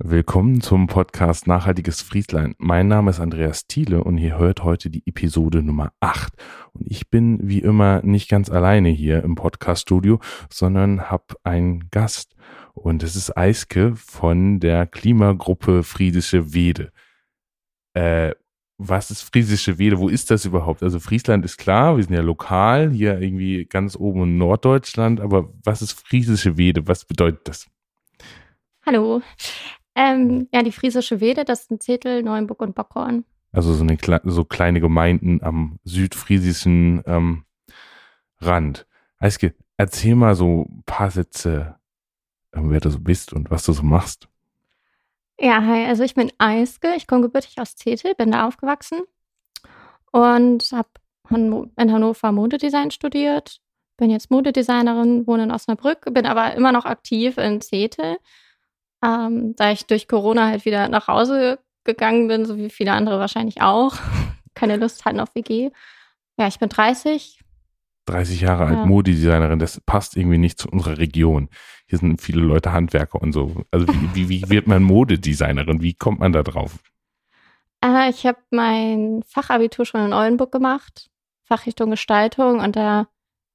[0.00, 2.54] Willkommen zum Podcast Nachhaltiges Friesland.
[2.58, 6.34] Mein Name ist Andreas Thiele und ihr hört heute die Episode Nummer 8.
[6.72, 12.36] Und ich bin wie immer nicht ganz alleine hier im Podcaststudio, sondern habe einen Gast.
[12.74, 16.92] Und es ist Eiske von der Klimagruppe Friesische Wede.
[17.92, 18.36] Äh,
[18.76, 19.98] was ist Friesische Wede?
[19.98, 20.84] Wo ist das überhaupt?
[20.84, 25.52] Also Friesland ist klar, wir sind ja lokal, hier irgendwie ganz oben in Norddeutschland, aber
[25.64, 26.86] was ist Friesische Wede?
[26.86, 27.66] Was bedeutet das?
[28.86, 29.22] Hallo.
[29.98, 33.24] Ähm, ja, die Friesische Wede, das sind Zettel, Neuenburg und Bockhorn.
[33.50, 37.44] Also so, eine, so kleine Gemeinden am südfriesischen ähm,
[38.40, 38.86] Rand.
[39.18, 41.74] Eiske, erzähl mal so ein paar Sätze,
[42.54, 44.28] ähm, wer du so bist und was du so machst.
[45.40, 49.00] Ja, hi, also ich bin Eiske, ich komme gebürtig aus Zetel, bin da aufgewachsen
[50.12, 50.88] und habe
[51.28, 53.60] in Hannover Modedesign studiert,
[53.96, 58.18] bin jetzt Modedesignerin, wohne in Osnabrück, bin aber immer noch aktiv in Zetel
[59.04, 63.18] ähm, da ich durch Corona halt wieder nach Hause gegangen bin, so wie viele andere
[63.18, 63.96] wahrscheinlich auch.
[64.54, 65.70] Keine Lust hatten auf WG.
[66.38, 67.40] Ja, ich bin 30.
[68.06, 68.86] 30 Jahre alt, ja.
[68.86, 71.50] Modedesignerin, das passt irgendwie nicht zu unserer Region.
[71.86, 73.64] Hier sind viele Leute Handwerker und so.
[73.70, 75.82] Also wie, wie, wie wird man Modedesignerin?
[75.82, 76.78] Wie kommt man da drauf?
[77.84, 81.10] Äh, ich habe mein Fachabitur schon in Oldenburg gemacht,
[81.44, 83.08] Fachrichtung Gestaltung und da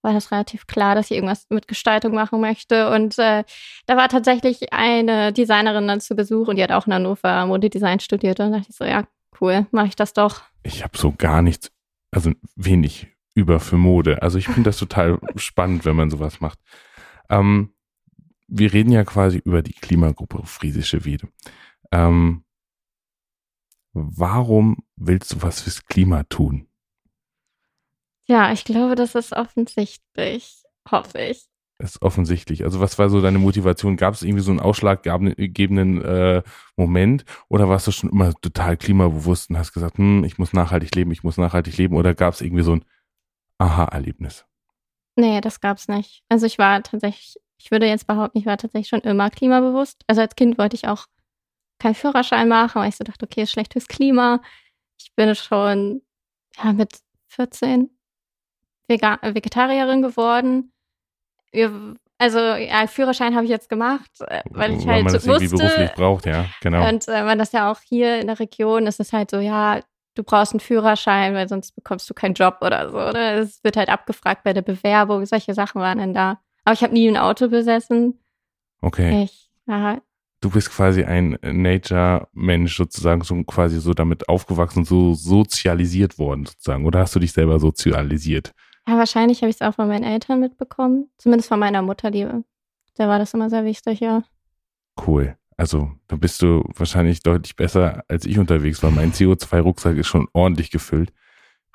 [0.03, 2.91] war das relativ klar, dass ich irgendwas mit Gestaltung machen möchte.
[2.91, 3.43] Und äh,
[3.85, 7.99] da war tatsächlich eine Designerin dann zu Besuch und die hat auch in Hannover Modedesign
[7.99, 8.39] studiert.
[8.39, 9.07] Und da dachte ich so, ja,
[9.39, 10.41] cool, mache ich das doch.
[10.63, 11.71] Ich habe so gar nichts,
[12.11, 14.21] also wenig über für Mode.
[14.21, 16.59] Also ich finde das total spannend, wenn man sowas macht.
[17.29, 17.73] Ähm,
[18.47, 21.29] wir reden ja quasi über die Klimagruppe Friesische Wede.
[21.91, 22.43] Ähm,
[23.93, 26.67] warum willst du was fürs Klima tun?
[28.27, 31.45] Ja, ich glaube, das ist offensichtlich, hoffe ich.
[31.79, 32.63] ist offensichtlich.
[32.63, 33.97] Also was war so deine Motivation?
[33.97, 36.43] Gab es irgendwie so einen ausschlaggebenden äh,
[36.77, 40.95] Moment oder warst du schon immer total klimabewusst und hast gesagt, hm, ich muss nachhaltig
[40.95, 42.85] leben, ich muss nachhaltig leben oder gab es irgendwie so ein
[43.57, 44.45] Aha-Erlebnis?
[45.15, 46.23] Nee, das gab es nicht.
[46.29, 50.03] Also ich war tatsächlich, ich würde jetzt behaupten, ich war tatsächlich schon immer klimabewusst.
[50.07, 51.07] Also als Kind wollte ich auch
[51.79, 54.41] keinen Führerschein machen, weil ich so dachte, okay, ist schlecht fürs Klima.
[54.99, 56.01] Ich bin schon
[56.57, 57.89] ja, mit 14
[58.87, 60.71] Vegan Vegetarierin geworden.
[62.17, 65.43] Also ja, Führerschein habe ich jetzt gemacht, äh, weil ich weil halt man das wusste,
[65.43, 66.87] irgendwie beruflich braucht, ja, genau.
[66.87, 69.81] Und äh, man das ja auch hier in der Region ist es halt so, ja,
[70.15, 72.97] du brauchst einen Führerschein, weil sonst bekommst du keinen Job oder so.
[72.97, 75.25] Oder es wird halt abgefragt bei der Bewerbung.
[75.25, 76.39] Solche Sachen waren denn da.
[76.63, 78.19] Aber ich habe nie ein Auto besessen.
[78.81, 79.23] Okay.
[79.23, 79.99] Ich, ja.
[80.41, 86.85] Du bist quasi ein Nature-Mensch sozusagen, so quasi so damit aufgewachsen, so sozialisiert worden sozusagen.
[86.85, 88.51] Oder hast du dich selber sozialisiert?
[88.87, 91.09] Ja, wahrscheinlich habe ich es auch von meinen Eltern mitbekommen.
[91.17, 92.27] Zumindest von meiner Mutter, die,
[92.97, 94.23] der war das immer sehr wichtig, ja.
[95.07, 95.37] Cool.
[95.55, 100.27] Also, da bist du wahrscheinlich deutlich besser als ich unterwegs, weil mein CO2-Rucksack ist schon
[100.33, 101.13] ordentlich gefüllt.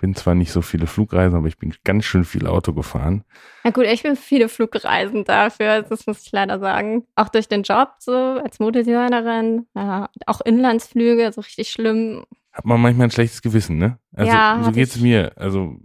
[0.01, 3.25] Bin zwar nicht so viele Flugreisen, aber ich bin ganz schön viel Auto gefahren.
[3.65, 7.05] Ja gut, ich bin viele Flugreisen dafür, das muss ich leider sagen.
[7.17, 12.25] Auch durch den Job so als Modedesignerin, ja, auch Inlandsflüge, so richtig schlimm.
[12.53, 13.99] Hat man manchmal ein schlechtes Gewissen, ne?
[14.13, 15.33] Also ja, so geht's mir.
[15.37, 15.77] Also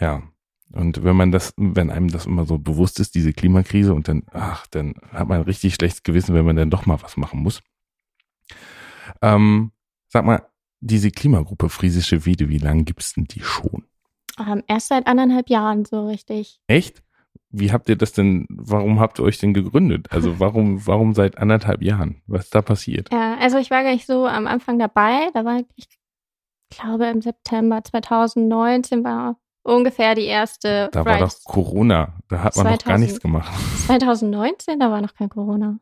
[0.00, 0.22] ja.
[0.72, 4.24] Und wenn man das, wenn einem das immer so bewusst ist, diese Klimakrise, und dann,
[4.32, 7.40] ach, dann hat man ein richtig schlechtes Gewissen, wenn man dann doch mal was machen
[7.40, 7.62] muss.
[9.22, 9.70] Ähm,
[10.08, 10.42] sag mal,
[10.80, 13.84] diese Klimagruppe Friesische Wede, wie lange gibt's denn die schon?
[14.38, 16.60] Ähm, erst seit anderthalb Jahren so richtig.
[16.66, 17.02] Echt?
[17.50, 20.10] Wie habt ihr das denn, warum habt ihr euch denn gegründet?
[20.10, 22.22] Also warum, warum seit anderthalb Jahren?
[22.26, 23.12] Was ist da passiert?
[23.12, 25.30] Ja, also ich war gar nicht so am Anfang dabei.
[25.34, 25.88] Da war, ich
[26.70, 30.88] glaube, im September 2019 war ungefähr die erste.
[30.92, 32.14] Da war doch Corona.
[32.28, 33.52] Da hat man 2000, noch gar nichts gemacht.
[33.86, 35.78] 2019, da war noch kein Corona.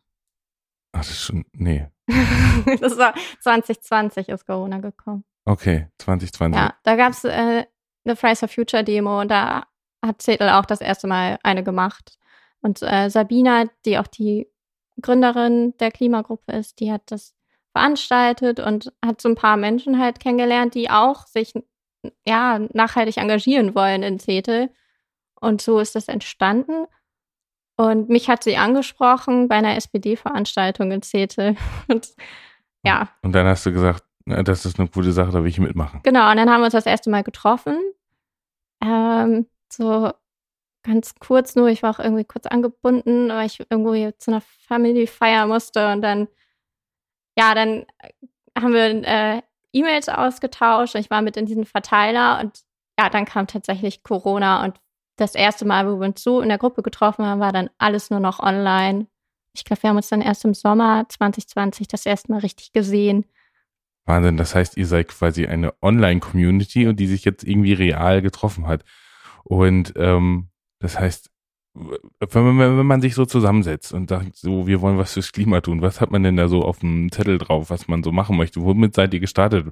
[0.92, 1.86] Ach, das ist schon, nee.
[2.80, 5.24] das war 2020 ist Corona gekommen.
[5.44, 6.60] Okay, 2020.
[6.60, 7.64] Ja, da gab es äh,
[8.04, 9.66] eine Fridays for Future Demo und da
[10.04, 12.18] hat Zettel auch das erste Mal eine gemacht.
[12.60, 14.48] Und äh, Sabina, die auch die
[15.00, 17.34] Gründerin der Klimagruppe ist, die hat das
[17.72, 21.54] veranstaltet und hat so ein paar Menschen halt kennengelernt, die auch sich
[22.26, 24.70] ja, nachhaltig engagieren wollen in Zetel.
[25.40, 26.86] Und so ist das entstanden.
[27.76, 31.56] Und mich hat sie angesprochen bei einer SPD-Veranstaltung in Zetel.
[31.88, 32.08] Und
[32.84, 33.08] ja.
[33.22, 36.00] Und dann hast du gesagt, das ist eine gute Sache, da will ich mitmachen.
[36.04, 37.76] Genau, und dann haben wir uns das erste Mal getroffen.
[38.80, 40.12] Ähm, so
[40.82, 45.46] ganz kurz nur, ich war auch irgendwie kurz angebunden, weil ich irgendwo zu einer Family-Feier
[45.46, 45.92] musste.
[45.92, 46.28] Und dann,
[47.36, 47.86] ja, dann
[48.56, 50.94] haben wir äh, E-Mails ausgetauscht.
[50.94, 52.60] Ich war mit in diesem Verteiler und
[52.98, 54.78] ja, dann kam tatsächlich Corona und
[55.16, 58.10] das erste Mal, wo wir uns so in der Gruppe getroffen haben, war dann alles
[58.10, 59.06] nur noch online.
[59.54, 63.26] ich glaube, wir haben uns dann erst im Sommer 2020 das erste Mal richtig gesehen.
[64.06, 68.66] Wahnsinn, das heißt, ihr seid quasi eine Online-Community und die sich jetzt irgendwie real getroffen
[68.66, 68.84] hat.
[69.44, 70.48] Und ähm,
[70.78, 71.30] das heißt,
[71.74, 75.60] wenn man, wenn man sich so zusammensetzt und sagt, so, wir wollen was fürs Klima
[75.60, 78.36] tun, was hat man denn da so auf dem Zettel drauf, was man so machen
[78.36, 78.62] möchte?
[78.62, 79.66] Womit seid ihr gestartet?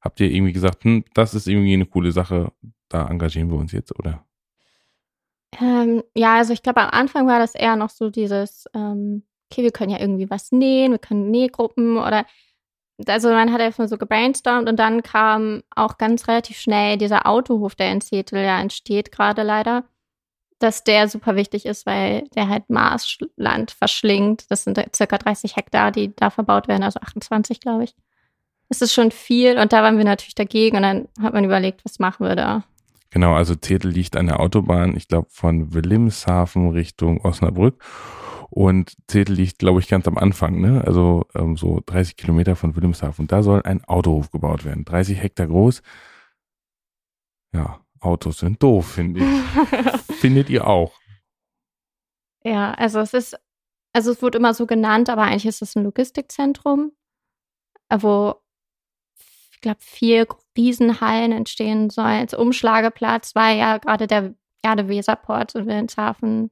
[0.00, 2.52] Habt ihr irgendwie gesagt, hm, das ist irgendwie eine coole Sache,
[2.88, 4.24] da engagieren wir uns jetzt, oder?
[5.60, 9.62] Ähm, ja, also ich glaube, am Anfang war das eher noch so dieses, ähm, okay,
[9.62, 12.26] wir können ja irgendwie was nähen, wir können Nähgruppen oder
[13.06, 17.74] also man hat erstmal so gebrainstormt und dann kam auch ganz relativ schnell dieser Autohof,
[17.74, 19.84] der in Seattle ja entsteht, gerade leider,
[20.58, 24.50] dass der super wichtig ist, weil der halt Marsland verschlingt.
[24.50, 27.94] Das sind circa 30 Hektar, die da verbaut werden, also 28, glaube ich.
[28.68, 31.84] Das ist schon viel und da waren wir natürlich dagegen und dann hat man überlegt,
[31.84, 32.64] was machen wir da.
[33.10, 37.82] Genau, also Zetel liegt an der Autobahn, ich glaube von Wilhelmshaven Richtung Osnabrück.
[38.50, 40.82] Und Zetel liegt, glaube ich, ganz am Anfang, ne?
[40.86, 43.26] Also ähm, so 30 Kilometer von Wilhelmshaven.
[43.26, 44.84] Da soll ein Autohof gebaut werden.
[44.84, 45.82] 30 Hektar groß.
[47.52, 50.00] Ja, Autos sind doof, finde ich.
[50.16, 50.92] Findet ihr auch?
[52.44, 53.36] Ja, also es ist,
[53.92, 56.92] also es wurde immer so genannt, aber eigentlich ist es ein Logistikzentrum,
[57.90, 58.34] wo
[59.64, 66.50] glaube, vier Riesenhallen entstehen soll als Umschlageplatz, weil ja gerade der Erde-Weserport in Wilhelmshaven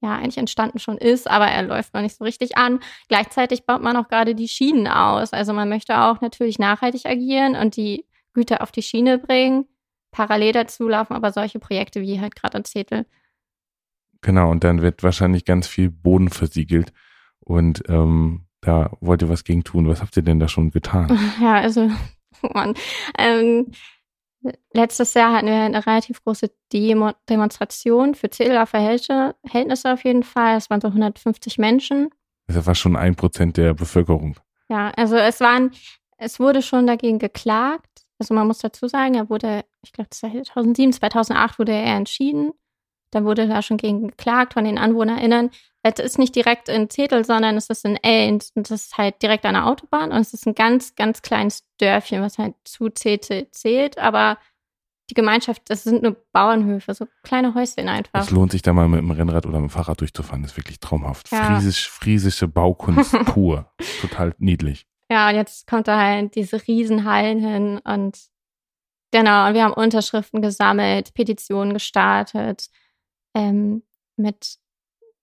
[0.00, 2.80] ja eigentlich entstanden schon ist, aber er läuft noch nicht so richtig an.
[3.08, 5.32] Gleichzeitig baut man auch gerade die Schienen aus.
[5.32, 8.04] Also man möchte auch natürlich nachhaltig agieren und die
[8.34, 9.66] Güter auf die Schiene bringen.
[10.18, 13.06] Parallel dazu laufen aber solche Projekte wie halt gerade Zettel.
[14.20, 16.92] Genau, und dann wird wahrscheinlich ganz viel Boden versiegelt.
[17.38, 19.86] Und ähm, da wollt ihr was gegen tun.
[19.86, 21.16] Was habt ihr denn da schon getan?
[21.40, 21.88] Ja, also
[22.52, 22.74] Mann.
[23.16, 23.70] Ähm,
[24.72, 30.56] letztes Jahr hatten wir eine relativ große Demo Demonstration für Zähler Verhältnisse auf jeden Fall.
[30.56, 32.10] Es waren so 150 Menschen.
[32.48, 34.36] Das war schon ein Prozent der Bevölkerung.
[34.68, 35.70] Ja, also es waren,
[36.16, 38.08] es wurde schon dagegen geklagt.
[38.18, 42.52] Also man muss dazu sagen, er wurde, ich glaube 2007, 2008 wurde er entschieden.
[43.10, 45.50] Dann wurde da schon gegen geklagt von den AnwohnerInnen.
[45.82, 49.22] Es ist nicht direkt in Zettel, sondern es ist in Elend und das ist halt
[49.22, 52.90] direkt an der Autobahn und es ist ein ganz, ganz kleines Dörfchen, was halt zu
[52.90, 54.36] Zettel zählt, aber
[55.08, 58.20] die Gemeinschaft, das sind nur Bauernhöfe, so kleine Häuschen einfach.
[58.20, 60.58] Es lohnt sich da mal mit dem Rennrad oder mit dem Fahrrad durchzufahren, das ist
[60.58, 61.32] wirklich traumhaft.
[61.32, 61.44] Ja.
[61.44, 63.72] Friesisch, friesische Baukunst pur.
[64.02, 64.86] Total niedlich.
[65.10, 68.18] Ja, und jetzt kommt da halt diese Riesenhallen hin und
[69.10, 72.68] genau, und wir haben Unterschriften gesammelt, Petitionen gestartet,
[73.34, 73.82] ähm,
[74.16, 74.58] mit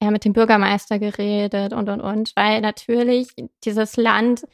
[0.02, 3.30] ja, mit dem Bürgermeister geredet und, und, und, weil natürlich
[3.64, 4.46] dieses Land,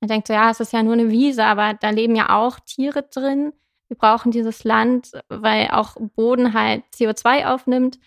[0.00, 2.60] man denkt so, ja, es ist ja nur eine Wiese, aber da leben ja auch
[2.60, 3.52] Tiere drin.
[3.88, 7.98] Wir brauchen dieses Land, weil auch Boden halt CO2 aufnimmt.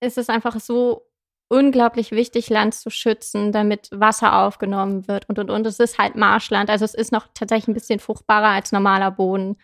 [0.00, 1.06] Es ist einfach so
[1.48, 5.66] unglaublich wichtig, Land zu schützen, damit Wasser aufgenommen wird und, und, und.
[5.66, 9.56] Es ist halt Marschland, also es ist noch tatsächlich ein bisschen fruchtbarer als normaler Boden.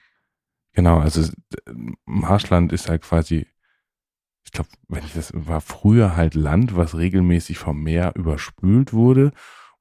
[0.79, 1.29] Genau, also
[2.05, 3.49] Marschland ist halt quasi
[4.45, 9.33] ich glaube, wenn ich das war früher halt Land, was regelmäßig vom Meer überspült wurde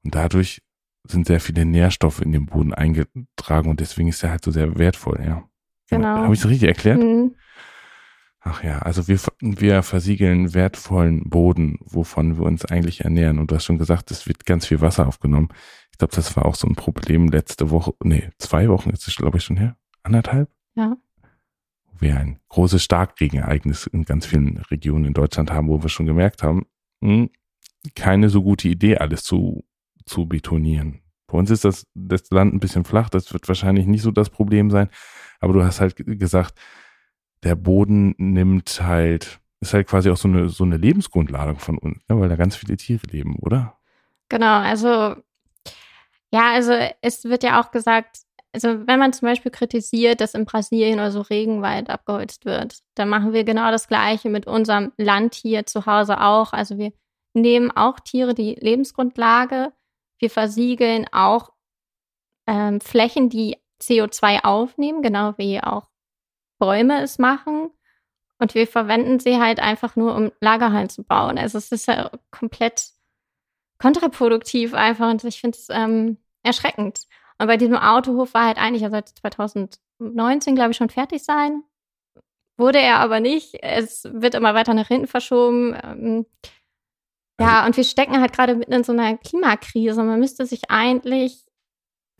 [0.02, 0.60] und dadurch
[1.04, 4.76] sind sehr viele Nährstoffe in den Boden eingetragen und deswegen ist er halt so sehr
[4.76, 5.48] wertvoll, ja.
[5.88, 6.08] Genau.
[6.08, 6.98] Habe ich das richtig erklärt?
[6.98, 7.36] Mhm.
[8.40, 13.38] Ach ja, also wir, wir versiegeln wertvollen Boden, wovon wir uns eigentlich ernähren.
[13.38, 15.50] Und du hast schon gesagt, es wird ganz viel Wasser aufgenommen.
[15.92, 19.14] Ich glaube, das war auch so ein Problem letzte Woche, nee, zwei Wochen ist es,
[19.14, 19.76] glaube ich, schon her.
[20.02, 20.50] Anderthalb?
[20.78, 20.96] Ja
[22.00, 26.42] wir ein großes Starkregenereignis in ganz vielen Regionen in Deutschland haben, wo wir schon gemerkt
[26.42, 26.66] haben,
[27.00, 27.30] mh, hm,
[27.94, 29.64] keine so gute Idee, alles zu,
[30.04, 31.00] zu betonieren.
[31.26, 34.30] Bei uns ist das, das Land ein bisschen flach, das wird wahrscheinlich nicht so das
[34.30, 34.88] Problem sein,
[35.40, 36.58] aber du hast halt gesagt,
[37.44, 41.98] der Boden nimmt halt, ist halt quasi auch so eine, so eine Lebensgrundlage von uns,
[42.08, 43.78] ne, weil da ganz viele Tiere leben, oder?
[44.28, 45.16] Genau, also
[46.30, 48.18] ja, also es wird ja auch gesagt,
[48.52, 53.08] also wenn man zum Beispiel kritisiert, dass in Brasilien oder so Regenwald abgeholzt wird, dann
[53.08, 56.52] machen wir genau das Gleiche mit unserem Land hier zu Hause auch.
[56.52, 56.92] Also wir
[57.34, 59.72] nehmen auch Tiere die Lebensgrundlage.
[60.18, 61.52] Wir versiegeln auch
[62.46, 65.88] ähm, Flächen, die CO2 aufnehmen, genau wie auch
[66.58, 67.70] Bäume es machen.
[68.38, 71.38] Und wir verwenden sie halt einfach nur, um Lagerhallen zu bauen.
[71.38, 72.90] Also es ist ja komplett
[73.78, 77.06] kontraproduktiv einfach und ich finde es ähm, erschreckend.
[77.38, 81.62] Und bei diesem Autohof war halt eigentlich, er sollte 2019, glaube ich, schon fertig sein.
[82.56, 83.62] Wurde er aber nicht.
[83.62, 85.76] Es wird immer weiter nach hinten verschoben.
[85.82, 86.26] Ähm,
[87.40, 90.02] ja, und wir stecken halt gerade mitten in so einer Klimakrise.
[90.02, 91.46] Man müsste sich eigentlich,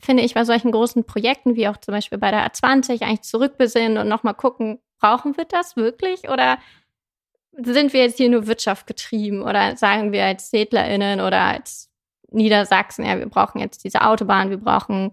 [0.01, 3.97] finde ich, bei solchen großen Projekten wie auch zum Beispiel bei der A20 eigentlich zurückbesinnen
[3.97, 6.29] und nochmal gucken, brauchen wir das wirklich?
[6.29, 6.57] Oder
[7.51, 11.88] sind wir jetzt hier nur Wirtschaft getrieben oder sagen wir als SedlerInnen oder als
[12.31, 15.11] Niedersachsen, ja, wir brauchen jetzt diese Autobahn, wir brauchen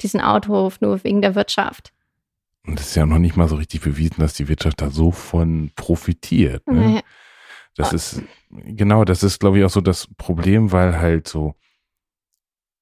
[0.00, 1.92] diesen Autohof nur wegen der Wirtschaft.
[2.66, 5.10] Und es ist ja noch nicht mal so richtig bewiesen, dass die Wirtschaft da so
[5.10, 6.66] von profitiert.
[6.66, 6.86] Ne?
[6.86, 7.02] Nee.
[7.76, 11.54] Das ist, genau, das ist, glaube ich, auch so das Problem, weil halt so,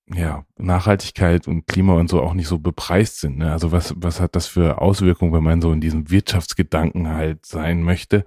[0.07, 3.39] ja, Nachhaltigkeit und Klima und so auch nicht so bepreist sind.
[3.39, 3.51] Ne?
[3.51, 7.83] Also was, was hat das für Auswirkungen, wenn man so in diesem Wirtschaftsgedanken halt sein
[7.83, 8.25] möchte?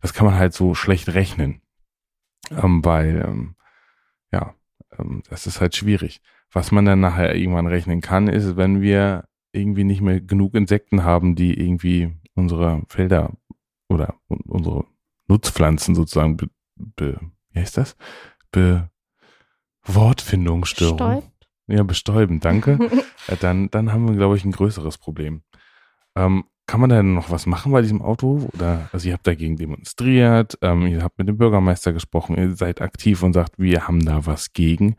[0.00, 1.60] Das kann man halt so schlecht rechnen.
[2.50, 3.56] Ähm, weil, ähm,
[5.28, 6.20] das ist halt schwierig.
[6.52, 11.04] Was man dann nachher irgendwann rechnen kann, ist, wenn wir irgendwie nicht mehr genug Insekten
[11.04, 13.32] haben, die irgendwie unsere Felder
[13.88, 14.84] oder unsere
[15.28, 17.96] Nutzpflanzen sozusagen be, be wie heißt das?
[18.52, 18.90] Be
[19.84, 20.96] Wortfindungsstörung.
[20.96, 21.48] Bestäubt?
[21.68, 22.78] Ja, bestäuben, danke.
[23.28, 25.42] ja, dann, dann haben wir, glaube ich, ein größeres Problem.
[26.14, 28.48] Ähm, kann man da noch was machen bei diesem Auto?
[28.52, 32.80] Oder, also ihr habt dagegen demonstriert, ähm, ihr habt mit dem Bürgermeister gesprochen, ihr seid
[32.80, 34.96] aktiv und sagt, wir haben da was gegen.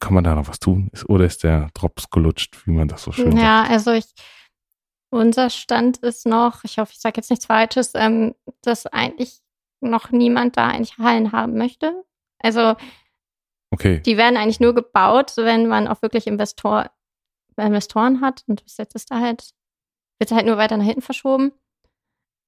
[0.00, 0.90] Kann man da noch was tun?
[1.08, 3.42] Oder ist der Drops gelutscht, wie man das so schön ja, sagt?
[3.42, 4.06] Ja, also ich,
[5.10, 9.40] unser Stand ist noch, ich hoffe, ich sage jetzt nichts Falsches, ähm, dass eigentlich
[9.80, 12.04] noch niemand da eigentlich Hallen haben möchte.
[12.38, 12.74] Also
[13.70, 14.00] okay.
[14.00, 16.90] die werden eigentlich nur gebaut, wenn man auch wirklich Investor,
[17.56, 18.42] Investoren hat.
[18.46, 19.54] Und bis jetzt ist da halt,
[20.18, 21.52] wird halt nur weiter nach hinten verschoben.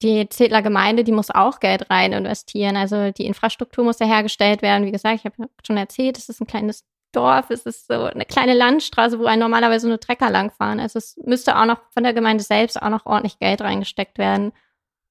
[0.01, 2.77] Die Zedler Gemeinde, die muss auch Geld rein investieren.
[2.77, 4.85] Also die Infrastruktur muss ja hergestellt werden.
[4.85, 8.25] Wie gesagt, ich habe schon erzählt, es ist ein kleines Dorf, es ist so eine
[8.25, 10.79] kleine Landstraße, wo ein normalerweise nur Trecker langfahren.
[10.79, 14.51] Also es müsste auch noch von der Gemeinde selbst auch noch ordentlich Geld reingesteckt werden.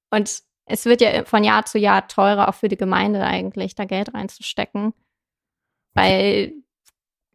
[0.09, 3.85] Und es wird ja von Jahr zu Jahr teurer, auch für die Gemeinde eigentlich, da
[3.85, 4.93] Geld reinzustecken.
[5.95, 6.53] Weil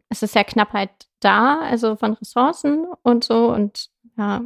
[0.09, 4.43] es ist ja Knappheit da, also von Ressourcen und so und ja.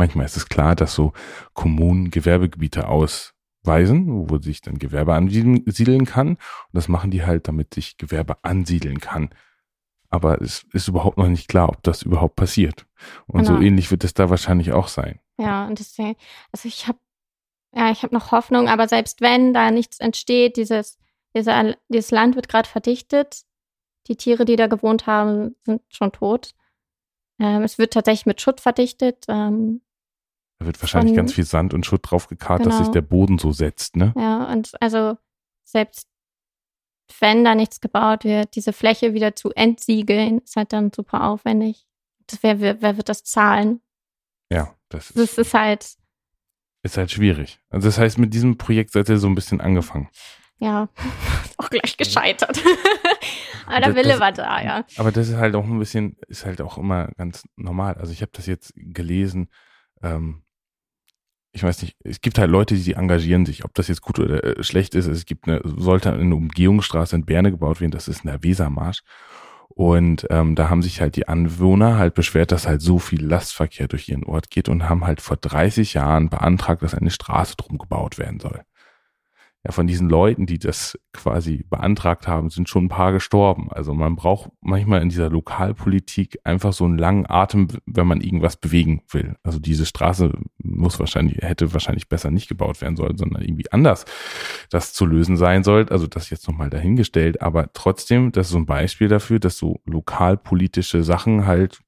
[0.00, 1.12] Manchmal ist es klar, dass so
[1.52, 6.28] Kommunen Gewerbegebiete ausweisen, wo sich dann Gewerbe ansiedeln kann.
[6.28, 6.38] Und
[6.72, 9.28] das machen die halt, damit sich Gewerbe ansiedeln kann.
[10.08, 12.86] Aber es ist überhaupt noch nicht klar, ob das überhaupt passiert.
[13.26, 13.58] Und genau.
[13.58, 15.20] so ähnlich wird es da wahrscheinlich auch sein.
[15.38, 16.16] Ja, und deswegen,
[16.50, 16.98] also ich habe
[17.74, 20.98] ja, ich habe noch Hoffnung, aber selbst wenn da nichts entsteht, dieses,
[21.36, 23.42] dieser, dieses Land wird gerade verdichtet.
[24.08, 26.54] Die Tiere, die da gewohnt haben, sind schon tot.
[27.38, 29.26] Ähm, es wird tatsächlich mit Schutt verdichtet.
[29.28, 29.82] Ähm,
[30.60, 32.68] da wird wahrscheinlich von, ganz viel Sand und Schutt draufgekarrt, genau.
[32.68, 32.92] dass sich genau.
[32.92, 34.12] der Boden so setzt, ne?
[34.16, 35.16] Ja, und also
[35.64, 36.06] selbst
[37.18, 41.86] wenn da nichts gebaut wird, diese Fläche wieder zu entsiegeln, ist halt dann super aufwendig.
[42.26, 43.80] Das, wer, wer, wird das zahlen?
[44.52, 45.18] Ja, das ist.
[45.18, 45.96] Das ist halt
[46.82, 47.58] ist halt schwierig.
[47.68, 50.08] Also das heißt, mit diesem Projekt seid ihr so ein bisschen angefangen.
[50.58, 50.88] Ja,
[51.56, 52.62] auch gleich gescheitert.
[53.66, 54.84] aber der Wille das, war da, ja.
[54.98, 57.94] Aber das ist halt auch ein bisschen, ist halt auch immer ganz normal.
[57.94, 59.50] Also ich habe das jetzt gelesen,
[60.02, 60.42] ähm,
[61.52, 64.44] ich weiß nicht, es gibt halt Leute, die engagieren sich, ob das jetzt gut oder
[64.58, 65.06] äh, schlecht ist.
[65.06, 69.02] Es gibt eine, sollte eine Umgehungsstraße in Berne gebaut werden, das ist in der Wesermarsch.
[69.68, 73.88] Und ähm, da haben sich halt die Anwohner halt beschwert, dass halt so viel Lastverkehr
[73.88, 77.78] durch ihren Ort geht und haben halt vor 30 Jahren beantragt, dass eine Straße drum
[77.78, 78.62] gebaut werden soll
[79.62, 83.70] ja, von diesen Leuten, die das quasi beantragt haben, sind schon ein paar gestorben.
[83.70, 88.56] Also man braucht manchmal in dieser Lokalpolitik einfach so einen langen Atem, wenn man irgendwas
[88.56, 89.36] bewegen will.
[89.42, 94.06] Also diese Straße muss wahrscheinlich, hätte wahrscheinlich besser nicht gebaut werden sollen, sondern irgendwie anders
[94.70, 95.86] das zu lösen sein soll.
[95.90, 97.42] Also das jetzt nochmal dahingestellt.
[97.42, 101.82] Aber trotzdem, das ist so ein Beispiel dafür, dass so lokalpolitische Sachen halt,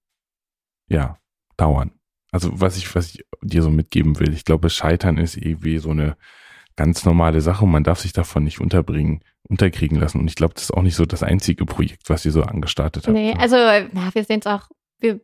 [0.89, 1.17] ja,
[1.57, 1.93] dauern.
[2.33, 5.91] Also was ich, was ich dir so mitgeben will, ich glaube, Scheitern ist irgendwie so
[5.91, 6.17] eine,
[6.77, 10.21] ganz normale Sache und man darf sich davon nicht unterbringen, unterkriegen lassen.
[10.21, 13.07] Und ich glaube, das ist auch nicht so das einzige Projekt, was ihr so angestartet
[13.07, 13.15] habt.
[13.15, 15.21] Nee, also ja, wir sehen es auch, wir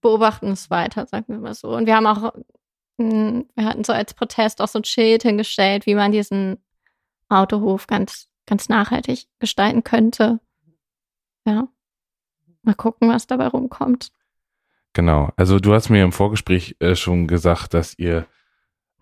[0.00, 1.74] beobachten es weiter, sagen wir mal so.
[1.74, 2.32] Und wir haben auch,
[2.98, 6.58] hm, wir hatten so als Protest auch so ein Schild hingestellt, wie man diesen
[7.28, 10.40] Autohof ganz, ganz nachhaltig gestalten könnte.
[11.46, 11.68] Ja.
[12.62, 14.10] Mal gucken, was dabei rumkommt.
[14.94, 15.30] Genau.
[15.36, 18.26] Also du hast mir im Vorgespräch äh, schon gesagt, dass ihr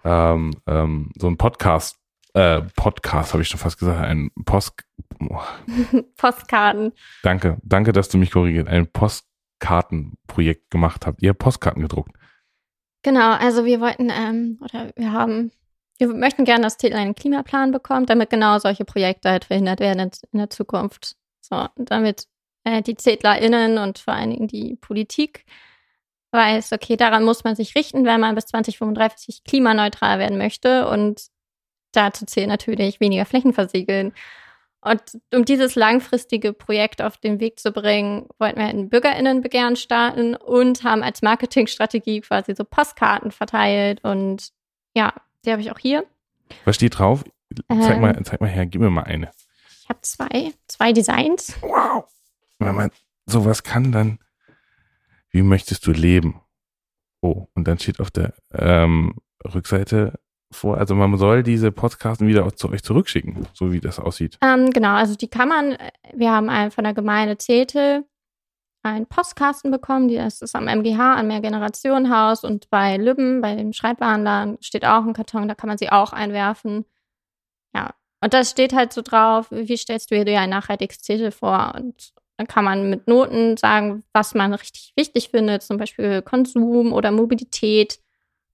[0.04, 1.96] ähm, ähm, so ein Podcast,
[2.34, 4.84] äh, Podcast habe ich schon fast gesagt, ein Post
[5.20, 5.40] oh.
[6.16, 6.92] Postkarten.
[7.22, 11.22] Danke, danke, dass du mich korrigiert, ein Postkartenprojekt gemacht habt.
[11.22, 12.16] Ihr habt Postkarten gedruckt.
[13.02, 15.50] Genau, also wir wollten ähm, oder wir haben,
[15.98, 20.10] wir möchten gerne, dass Titel einen Klimaplan bekommt, damit genau solche Projekte halt verhindert werden
[20.30, 21.16] in, der Zukunft.
[21.40, 22.28] So, damit
[22.64, 25.44] äh, die ZedlerInnen und vor allen Dingen die Politik
[26.32, 30.88] weiß, okay, daran muss man sich richten, wenn man bis 2035 klimaneutral werden möchte.
[30.88, 31.26] Und
[31.92, 34.12] dazu zählen natürlich weniger Flächen versiegeln.
[34.84, 35.00] Und
[35.32, 40.82] um dieses langfristige Projekt auf den Weg zu bringen, wollten wir ein BürgerInnenbegehren starten und
[40.82, 44.02] haben als Marketingstrategie quasi so Postkarten verteilt.
[44.02, 44.48] Und
[44.94, 45.12] ja,
[45.44, 46.04] die habe ich auch hier.
[46.64, 47.22] Was steht drauf?
[47.68, 49.30] Zeig, mal, zeig mal her, gib mir mal eine.
[49.82, 51.56] Ich habe zwei, zwei Designs.
[51.60, 52.04] Wow.
[52.58, 52.90] Wenn man
[53.26, 54.18] sowas kann, dann
[55.32, 56.40] wie möchtest du leben?
[57.20, 60.18] Oh, und dann steht auf der ähm, Rückseite
[60.50, 64.38] vor, also man soll diese Podcasten wieder zu euch zurückschicken, so wie das aussieht.
[64.42, 65.76] Ähm, genau, also die kann man,
[66.12, 68.04] wir haben einen von der Gemeinde Zetel
[68.82, 73.72] einen Postkasten bekommen, die, das ist am MGH, am Mehrgenerationenhaus und bei Lübben, bei dem
[73.72, 76.84] Schreibwarenladen, steht auch ein Karton, da kann man sie auch einwerfen.
[77.74, 81.74] Ja, und da steht halt so drauf, wie stellst du dir ein nachhaltiges Zetel vor?
[81.76, 82.12] Und
[82.42, 87.12] dann kann man mit Noten sagen, was man richtig wichtig findet, zum Beispiel Konsum oder
[87.12, 88.00] Mobilität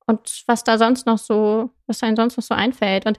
[0.07, 3.07] und was da sonst noch so, was einem sonst noch so einfällt.
[3.07, 3.19] Und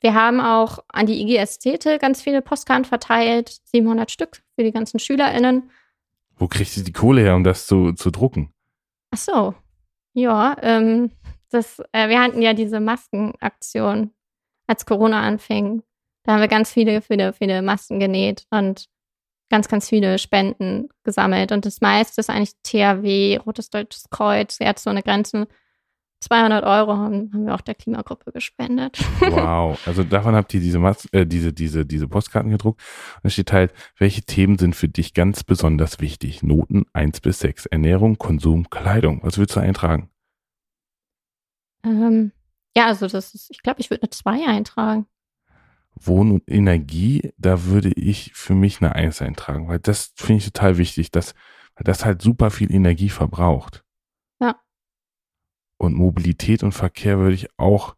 [0.00, 4.72] wir haben auch an die IGS Städte ganz viele Postkarten verteilt, 700 Stück für die
[4.72, 5.70] ganzen SchülerInnen.
[6.36, 8.54] Wo kriegst du die Kohle her, um das zu, zu drucken?
[9.10, 9.54] Ach so,
[10.14, 11.10] ja, ähm,
[11.50, 14.12] das, äh, wir hatten ja diese Maskenaktion,
[14.66, 15.82] als Corona anfing.
[16.22, 18.88] Da haben wir ganz viele, viele, viele Masken genäht und
[19.50, 21.52] ganz, ganz viele Spenden gesammelt.
[21.52, 25.46] Und das meiste ist eigentlich THW, Rotes Deutsches Kreuz, Ärzte ohne Grenzen.
[26.22, 28.98] 200 Euro haben, haben wir auch der Klimagruppe gespendet.
[29.20, 32.80] Wow, also davon habt ihr diese, Mas äh, diese, diese, diese Postkarten gedruckt.
[33.16, 36.42] Und es steht halt, welche Themen sind für dich ganz besonders wichtig?
[36.42, 39.20] Noten 1 bis 6, Ernährung, Konsum, Kleidung.
[39.22, 40.10] Was willst du eintragen?
[41.84, 42.32] Ähm,
[42.76, 45.06] ja, also das ist, ich glaube, ich würde eine 2 eintragen.
[46.02, 50.44] Wohn- und Energie, da würde ich für mich eine Eins eintragen, weil das finde ich
[50.46, 51.34] total wichtig, dass,
[51.74, 53.84] weil das halt super viel Energie verbraucht.
[54.40, 54.60] Ja.
[55.76, 57.96] Und Mobilität und Verkehr würde ich auch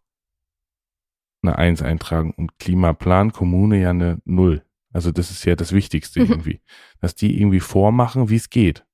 [1.43, 4.65] eine Eins eintragen und Klimaplan, Kommune ja eine Null.
[4.93, 6.31] Also das ist ja das Wichtigste mhm.
[6.31, 6.61] irgendwie,
[7.01, 8.85] dass die irgendwie vormachen, wie es geht.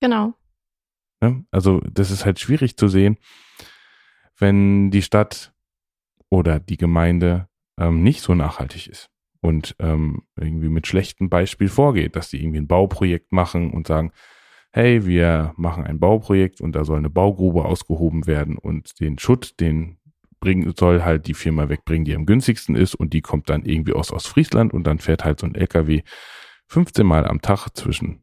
[0.00, 0.34] Genau.
[1.20, 1.44] Ne?
[1.50, 3.18] Also das ist halt schwierig zu sehen,
[4.36, 5.54] wenn die Stadt
[6.28, 12.16] oder die Gemeinde ähm, nicht so nachhaltig ist und ähm, irgendwie mit schlechtem Beispiel vorgeht,
[12.16, 14.12] dass die irgendwie ein Bauprojekt machen und sagen,
[14.72, 19.58] hey, wir machen ein Bauprojekt und da soll eine Baugrube ausgehoben werden und den Schutt,
[19.60, 19.98] den
[20.40, 23.94] bringen, soll halt die Firma wegbringen, die am günstigsten ist und die kommt dann irgendwie
[23.94, 26.02] aus Ostfriesland und dann fährt halt so ein LKW
[26.68, 28.22] 15 Mal am Tag zwischen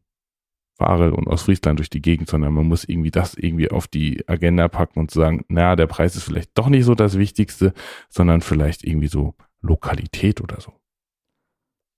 [0.76, 4.68] Farel und Ostfriesland durch die Gegend, sondern man muss irgendwie das irgendwie auf die Agenda
[4.68, 7.72] packen und sagen, na, der Preis ist vielleicht doch nicht so das Wichtigste,
[8.08, 10.72] sondern vielleicht irgendwie so Lokalität oder so.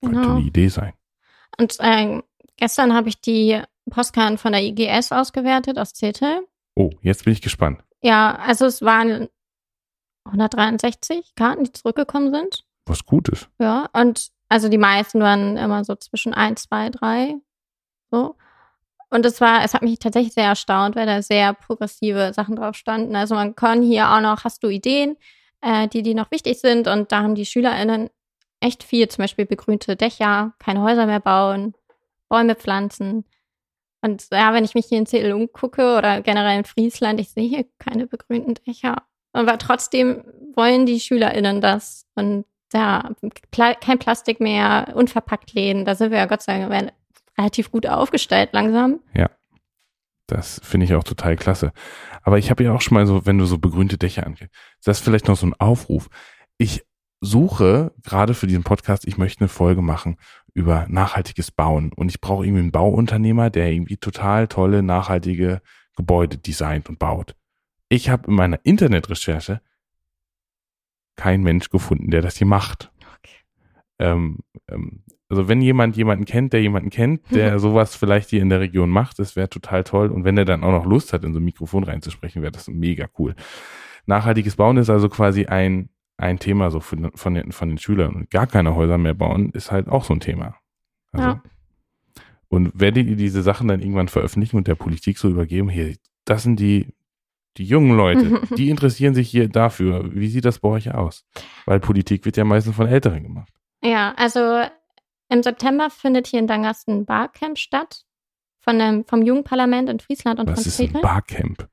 [0.01, 0.35] Könnte genau.
[0.35, 0.93] eine Idee sein.
[1.57, 2.21] Und äh,
[2.57, 6.47] gestern habe ich die Postkarten von der IGS ausgewertet aus Zetel.
[6.75, 7.83] Oh, jetzt bin ich gespannt.
[8.01, 9.27] Ja, also es waren
[10.25, 12.65] 163 Karten, die zurückgekommen sind.
[12.85, 13.49] Was Gutes.
[13.59, 17.35] Ja, und also die meisten waren immer so zwischen 1, 2, 3.
[18.11, 18.35] So.
[19.09, 22.75] Und es war, es hat mich tatsächlich sehr erstaunt, weil da sehr progressive Sachen drauf
[22.75, 23.15] standen.
[23.15, 25.17] Also man kann hier auch noch, hast du Ideen,
[25.61, 26.87] äh, die, die noch wichtig sind?
[26.87, 28.09] Und da haben die SchülerInnen
[28.59, 31.73] echt viel, zum Beispiel begrünte Dächer, keine Häuser mehr bauen,
[32.29, 33.25] Bäume pflanzen.
[34.01, 37.47] Und ja, wenn ich mich hier in Zedel umgucke oder generell in Friesland, ich sehe
[37.47, 39.03] hier keine begrünten Dächer.
[39.33, 40.23] Aber trotzdem
[40.55, 42.05] wollen die SchülerInnen das.
[42.15, 43.11] Und ja,
[43.51, 46.93] kein Plastik mehr, unverpackt Läden, da sind wir ja Gott sei Dank
[47.37, 48.99] relativ gut aufgestellt langsam.
[49.13, 49.29] Ja.
[50.27, 51.71] Das finde ich auch total klasse.
[52.21, 54.51] Aber ich habe ja auch schon mal so, wenn du so begrünte Dächer angehst,
[54.83, 56.09] das ist vielleicht noch so ein Aufruf.
[56.57, 56.85] Ich
[57.21, 60.17] suche gerade für diesen Podcast, ich möchte eine Folge machen
[60.53, 61.93] über nachhaltiges Bauen.
[61.93, 65.61] Und ich brauche irgendwie einen Bauunternehmer, der irgendwie total tolle, nachhaltige
[65.95, 67.35] Gebäude designt und baut.
[67.89, 69.61] Ich habe in meiner Internetrecherche
[71.15, 72.91] kein Mensch gefunden, der das hier macht.
[73.17, 73.37] Okay.
[73.99, 78.49] Ähm, ähm, also wenn jemand jemanden kennt, der jemanden kennt, der sowas vielleicht hier in
[78.49, 80.09] der Region macht, das wäre total toll.
[80.09, 82.69] Und wenn er dann auch noch Lust hat, in so ein Mikrofon reinzusprechen, wäre das
[82.69, 83.35] mega cool.
[84.05, 88.15] Nachhaltiges Bauen ist also quasi ein, ein Thema so von, von, den, von den Schülern.
[88.15, 90.55] Und gar keine Häuser mehr bauen ist halt auch so ein Thema.
[91.11, 91.43] Also, ja.
[92.47, 96.43] Und werdet ihr diese Sachen dann irgendwann veröffentlichen und der Politik so übergeben, hier, das
[96.43, 96.93] sind die,
[97.57, 100.09] die jungen Leute, die interessieren sich hier dafür.
[100.15, 101.25] Wie sieht das bei euch aus?
[101.65, 103.51] Weil Politik wird ja meistens von Älteren gemacht.
[103.83, 104.63] Ja, also
[105.29, 108.03] im September findet hier in Dangast ein Barcamp statt
[108.59, 111.69] von dem, vom Jugendparlament in Friesland und Was von ist ein Barcamp?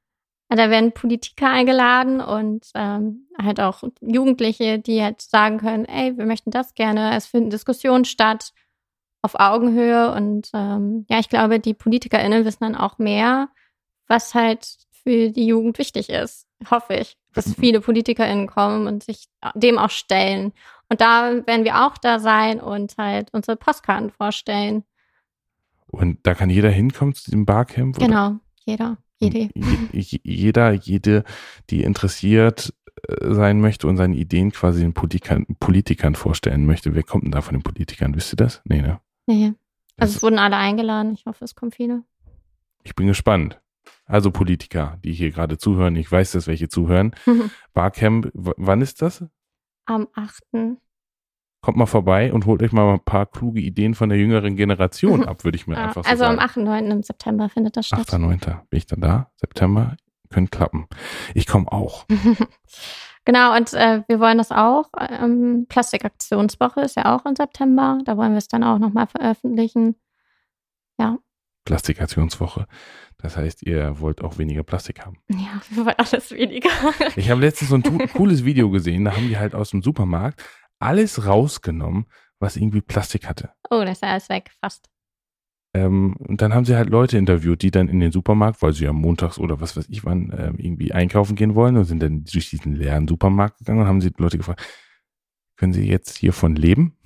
[0.49, 6.27] Da werden Politiker eingeladen und ähm, halt auch Jugendliche, die halt sagen können, ey, wir
[6.27, 7.17] möchten das gerne.
[7.17, 8.53] Es finden Diskussionen statt
[9.23, 13.49] auf Augenhöhe und ähm, ja, ich glaube, die PolitikerInnen wissen dann auch mehr,
[14.07, 16.47] was halt für die Jugend wichtig ist.
[16.71, 17.55] Hoffe ich, dass mhm.
[17.55, 20.53] viele PolitikerInnen kommen und sich dem auch stellen.
[20.95, 24.85] Und da werden wir auch da sein und halt unsere Postkarten vorstellen.
[25.89, 27.97] Und da kann jeder hinkommen zu diesem Barcamp?
[27.97, 28.07] Oder?
[28.07, 29.51] Genau, jeder, jede.
[29.53, 31.25] jeder, jede,
[31.69, 32.73] die interessiert,
[33.09, 36.95] äh, sein möchte und seine Ideen quasi den Politikern, Politikern vorstellen möchte.
[36.95, 38.15] Wer kommt denn da von den Politikern?
[38.15, 38.63] Wisst ihr das?
[38.65, 39.01] Nee, ne?
[39.27, 39.53] Nee.
[39.97, 41.13] Das Also es wurden alle eingeladen.
[41.15, 42.05] Ich hoffe, es kommen viele.
[42.85, 43.61] Ich bin gespannt.
[44.05, 47.17] Also Politiker, die hier gerade zuhören, ich weiß, dass welche zuhören.
[47.73, 49.25] Barcamp, wann ist das?
[49.87, 50.79] Am 8.
[51.65, 55.25] Kommt mal vorbei und holt euch mal ein paar kluge Ideen von der jüngeren Generation
[55.25, 56.45] ab, würde ich mir Ja, einfach so also am sagen.
[56.45, 56.57] 8.
[56.59, 56.91] 9.
[56.91, 58.01] im September findet das statt.
[58.01, 58.61] 8.9.
[58.69, 59.31] bin ich dann da.
[59.37, 59.97] September
[60.29, 60.87] könnte klappen.
[61.33, 62.05] Ich komme auch.
[63.25, 64.91] genau, und äh, wir wollen das auch.
[64.99, 67.99] Ähm, Plastikaktionswoche ist ja auch im September.
[68.05, 69.97] Da wollen wir es dann auch nochmal veröffentlichen.
[71.65, 72.67] Plastikationswoche.
[73.19, 75.17] Das heißt, ihr wollt auch weniger Plastik haben.
[75.31, 76.69] Ja, wir wollen alles weniger.
[77.17, 80.43] Ich habe letztens so ein cooles Video gesehen, da haben die halt aus dem Supermarkt
[80.85, 82.07] alles rausgenommen,
[82.39, 83.53] was irgendwie Plastik hatte.
[83.71, 84.89] oh, das ist ja alles weg, fast.
[85.75, 88.85] Ähm, und dann haben sie halt Leute interviewt, die dann in den Supermarkt, weil sie
[88.85, 92.25] ja montags oder was weiß ich wann ähm, irgendwie einkaufen gehen wollen und sind dann
[92.25, 94.63] durch diesen leeren Supermarkt gegangen und haben sie Leute gefragt,
[95.57, 96.97] können sie jetzt hiervon leben?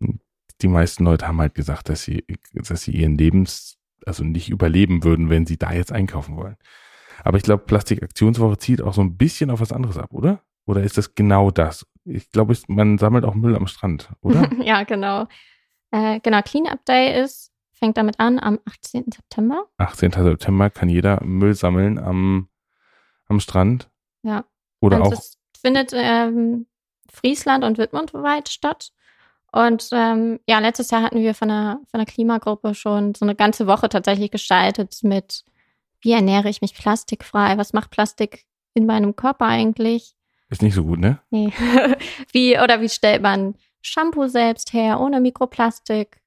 [0.00, 0.20] Und
[0.60, 5.02] die meisten Leute haben halt gesagt, dass sie, dass sie ihren Lebens, also nicht überleben
[5.02, 6.56] würden, wenn sie da jetzt einkaufen wollen.
[7.24, 10.42] Aber ich glaube, Plastikaktionswoche zielt auch so ein bisschen auf was anderes ab, oder?
[10.66, 11.86] Oder ist das genau das?
[12.08, 14.48] Ich glaube, man sammelt auch Müll am Strand, oder?
[14.62, 15.26] ja, genau.
[15.90, 19.06] Äh, genau, Cleanup Day ist, fängt damit an am 18.
[19.14, 19.66] September.
[19.76, 20.12] 18.
[20.12, 22.48] September kann jeder Müll sammeln am,
[23.26, 23.90] am Strand.
[24.22, 24.44] Ja.
[24.80, 26.66] Oder und auch, es findet ähm,
[27.10, 28.90] Friesland und Wittmundweit statt.
[29.50, 33.34] Und ähm, ja, letztes Jahr hatten wir von der, von der Klimagruppe schon so eine
[33.34, 35.44] ganze Woche tatsächlich gestaltet mit,
[36.00, 37.56] wie ernähre ich mich plastikfrei?
[37.56, 38.44] Was macht Plastik
[38.74, 40.14] in meinem Körper eigentlich?
[40.48, 41.20] Ist nicht so gut, ne?
[41.30, 41.52] Nee.
[42.32, 46.20] wie, oder wie stellt man Shampoo selbst her, ohne Mikroplastik?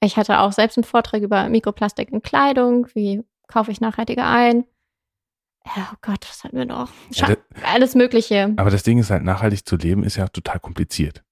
[0.00, 2.86] Ich hatte auch selbst einen Vortrag über Mikroplastik in Kleidung.
[2.94, 4.64] Wie kaufe ich nachhaltiger ein?
[5.66, 6.90] Oh Gott, was hatten wir noch?
[7.10, 8.54] Ja, Scha alles Mögliche.
[8.56, 11.22] Aber das Ding ist halt, nachhaltig zu leben ist ja total kompliziert.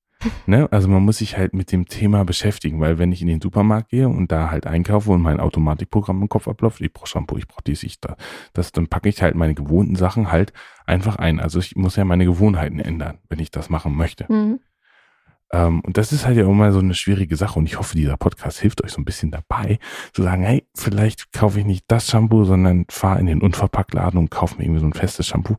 [0.46, 0.68] Ne?
[0.70, 3.90] Also man muss sich halt mit dem Thema beschäftigen, weil wenn ich in den Supermarkt
[3.90, 7.48] gehe und da halt einkaufe und mein Automatikprogramm im Kopf abläuft, ich brauche Shampoo, ich
[7.48, 8.16] brauche dies, ich da,
[8.52, 10.52] das, dann packe ich halt meine gewohnten Sachen halt
[10.86, 11.40] einfach ein.
[11.40, 14.26] Also ich muss ja meine Gewohnheiten ändern, wenn ich das machen möchte.
[14.32, 14.60] Mhm.
[15.52, 18.16] Ähm, und das ist halt ja immer so eine schwierige Sache und ich hoffe, dieser
[18.16, 19.78] Podcast hilft euch so ein bisschen dabei,
[20.12, 24.30] zu sagen, hey, vielleicht kaufe ich nicht das Shampoo, sondern fahre in den Unverpacktladen und
[24.30, 25.56] kaufe mir irgendwie so ein festes Shampoo,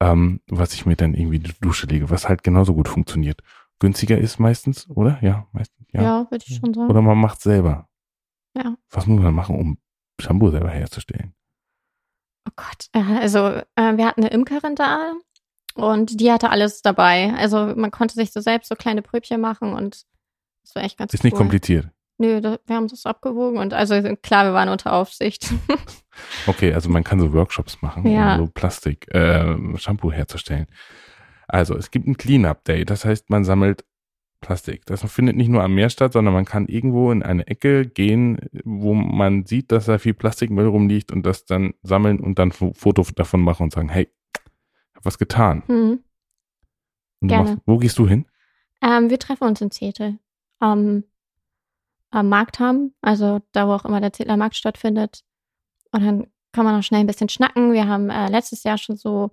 [0.00, 3.42] ähm, was ich mir dann irgendwie in die Dusche lege, was halt genauso gut funktioniert.
[3.82, 5.18] Günstiger ist meistens, oder?
[5.22, 5.86] Ja, meistens.
[5.92, 6.26] Ja, Ja.
[6.30, 6.88] würde ich schon sagen.
[6.88, 7.88] Oder man macht selber.
[8.56, 8.76] Ja.
[8.90, 9.78] Was muss man machen, um
[10.20, 11.34] Shampoo selber herzustellen?
[12.48, 12.86] Oh Gott.
[12.92, 13.38] Also
[13.76, 15.12] äh, wir hatten eine Imkerin da
[15.74, 17.32] und die hatte alles dabei.
[17.34, 20.04] Also man konnte sich so selbst so kleine Pröbchen machen und
[20.64, 21.28] das war echt ganz Ist cool.
[21.28, 21.88] nicht kompliziert.
[22.18, 25.52] Nö, da, wir haben das abgewogen und also klar, wir waren unter Aufsicht.
[26.46, 28.34] Okay, also man kann so Workshops machen, Ja.
[28.36, 30.66] um so Plastik, äh, Shampoo herzustellen.
[31.52, 33.84] Also es gibt ein Cleanup Day, das heißt, man sammelt
[34.40, 34.86] Plastik.
[34.86, 38.38] Das findet nicht nur am Meer statt, sondern man kann irgendwo in eine Ecke gehen,
[38.64, 42.74] wo man sieht, dass da viel Plastikmüll rumliegt und das dann sammeln und dann ein
[42.74, 45.62] Foto davon machen und sagen, hey, ich hab was getan.
[45.66, 46.02] hm.
[47.20, 47.50] Und du Gerne.
[47.50, 48.26] machst, wo gehst du hin?
[48.80, 50.18] ähm, wir treffen uns in Zetel
[50.58, 51.04] am,
[52.10, 55.22] am Marktham, also da, wo auch immer der Zetler Markt stattfindet.
[55.92, 57.72] Und dann kann man auch schnell ein bisschen schnacken.
[57.72, 59.30] Wir haben äh, letztes Jahr schon so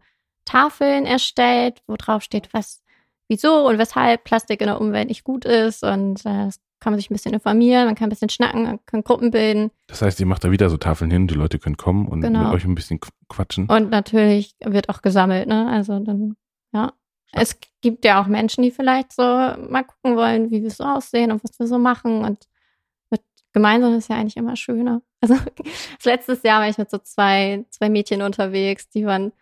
[0.49, 2.81] Tafeln erstellt, wo drauf steht, was,
[3.27, 5.83] wieso und weshalb Plastik in der Umwelt nicht gut ist.
[5.83, 8.79] Und äh, das kann man sich ein bisschen informieren, man kann ein bisschen schnacken, man
[8.85, 9.69] kann Gruppen bilden.
[9.87, 12.45] Das heißt, ihr macht da wieder so Tafeln hin, die Leute können kommen und Genau.
[12.45, 13.67] mit euch ein bisschen qu- quatschen.
[13.69, 15.67] Und natürlich wird auch gesammelt, ne?
[15.69, 16.35] Also dann,
[16.71, 16.93] ja.
[17.31, 21.31] Es gibt ja auch Menschen, die vielleicht so mal gucken wollen, wie wir so aussehen
[21.31, 22.23] und was wir so machen.
[22.25, 22.47] Und
[23.11, 23.21] mit
[23.53, 25.01] gemeinsam ist ja eigentlich immer schöner.
[25.21, 25.35] Also
[26.05, 29.33] letztes Jahr war ich mit so zwei, zwei Mädchen unterwegs, die waren,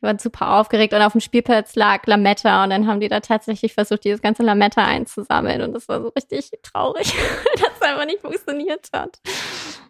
[0.00, 3.20] die waren super aufgeregt und auf dem Spielplatz lag Lametta und dann haben die da
[3.20, 7.14] tatsächlich versucht, dieses ganze Lametta einzusammeln und das war so richtig traurig,
[7.54, 9.20] dass es einfach nicht funktioniert hat.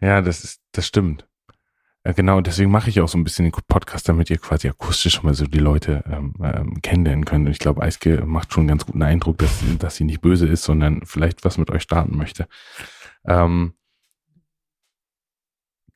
[0.00, 1.26] Ja, das ist, das stimmt.
[2.06, 5.22] Äh, Genau, deswegen mache ich auch so ein bisschen den Podcast, damit ihr quasi akustisch
[5.22, 7.46] mal so die Leute ähm, ähm, kennenlernen könnt.
[7.46, 10.46] Und ich glaube, Eiske macht schon einen ganz guten Eindruck, dass, dass sie nicht böse
[10.46, 12.46] ist, sondern vielleicht was mit euch starten möchte.
[13.26, 13.74] Ähm,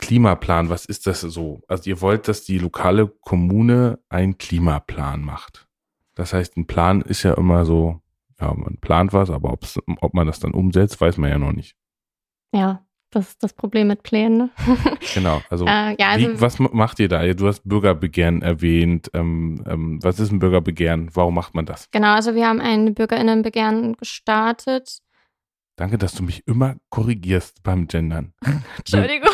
[0.00, 1.60] Klimaplan, was ist das so?
[1.68, 5.68] Also ihr wollt, dass die lokale Kommune einen Klimaplan macht.
[6.14, 8.00] Das heißt, ein Plan ist ja immer so,
[8.40, 11.76] ja, man plant was, aber ob man das dann umsetzt, weiß man ja noch nicht.
[12.52, 14.38] Ja, das ist das Problem mit Plänen.
[14.38, 14.50] Ne?
[15.14, 17.26] Genau, also äh, ja, also Wie, was macht ihr da?
[17.32, 19.10] Du hast Bürgerbegehren erwähnt.
[19.14, 21.10] Ähm, ähm, was ist ein Bürgerbegehren?
[21.14, 21.90] Warum macht man das?
[21.90, 25.00] Genau, also wir haben ein Bürgerinnenbegehren gestartet.
[25.76, 28.34] Danke, dass du mich immer korrigierst beim Gendern.
[28.78, 29.30] Entschuldigung.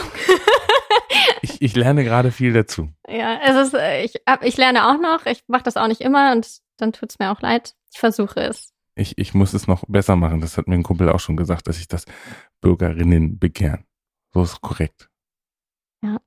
[1.60, 2.90] Ich, lerne gerade viel dazu.
[3.08, 5.26] Ja, es ist, äh, ich, ich lerne auch noch.
[5.26, 7.74] Ich mache das auch nicht immer und dann tut es mir auch leid.
[7.92, 8.72] Ich versuche es.
[8.94, 10.40] Ich, ich muss es noch besser machen.
[10.40, 12.04] Das hat mir ein Kumpel auch schon gesagt, dass ich das
[12.60, 13.84] Bürgerinnen begehren.
[14.32, 15.08] So ist korrekt.
[16.02, 16.18] Ja,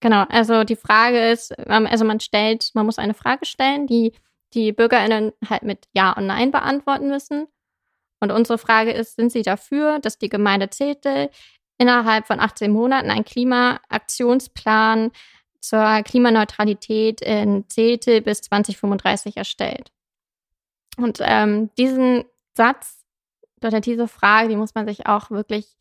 [0.00, 0.24] genau.
[0.28, 4.12] Also die Frage ist, ähm, also man stellt, man muss eine Frage stellen, die
[4.54, 7.46] die BürgerInnen halt mit Ja und Nein beantworten müssen.
[8.20, 11.30] Und unsere Frage ist, sind sie dafür, dass die Gemeinde Zetel
[11.78, 15.10] innerhalb von 18 Monaten einen Klimaaktionsplan
[15.60, 19.92] zur Klimaneutralität in Zetel bis 2035 erstellt?
[20.96, 23.04] Und ähm, diesen Satz
[23.64, 25.76] oder diese Frage, die muss man sich auch wirklich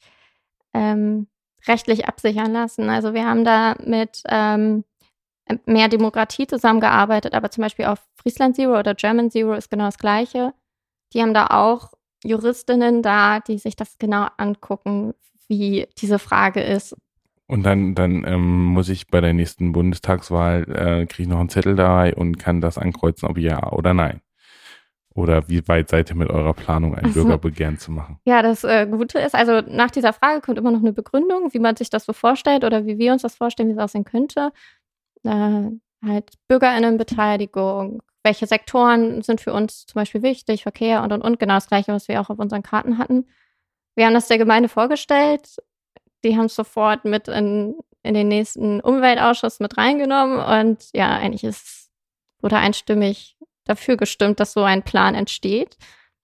[0.73, 1.27] ähm,
[1.67, 2.89] rechtlich absichern lassen.
[2.89, 4.83] Also wir haben da mit ähm,
[5.65, 9.97] mehr Demokratie zusammengearbeitet, aber zum Beispiel auf Friesland Zero oder German Zero ist genau das
[9.97, 10.53] Gleiche.
[11.13, 11.91] Die haben da auch
[12.23, 15.13] Juristinnen da, die sich das genau angucken,
[15.51, 16.95] wie diese Frage ist.
[17.47, 21.49] Und dann, dann ähm, muss ich bei der nächsten Bundestagswahl, äh, kriege ich noch einen
[21.49, 24.21] Zettel dabei und kann das ankreuzen, ob ja oder nein.
[25.13, 28.19] Oder wie weit seid ihr mit eurer Planung, ein also, Bürgerbegehren zu machen?
[28.23, 31.59] Ja, das äh, Gute ist, also nach dieser Frage kommt immer noch eine Begründung, wie
[31.59, 34.53] man sich das so vorstellt oder wie wir uns das vorstellen, wie es aussehen könnte.
[35.23, 35.71] Äh,
[36.05, 41.55] halt BürgerInnenbeteiligung, welche Sektoren sind für uns zum Beispiel wichtig, Verkehr und und und, genau
[41.55, 43.25] das gleiche, was wir auch auf unseren Karten hatten.
[43.95, 45.57] Wir haben das der Gemeinde vorgestellt,
[46.23, 51.43] die haben es sofort mit in, in den nächsten Umweltausschuss mit reingenommen und ja, eigentlich
[51.43, 51.89] ist,
[52.41, 55.77] wurde einstimmig dafür gestimmt, dass so ein Plan entsteht.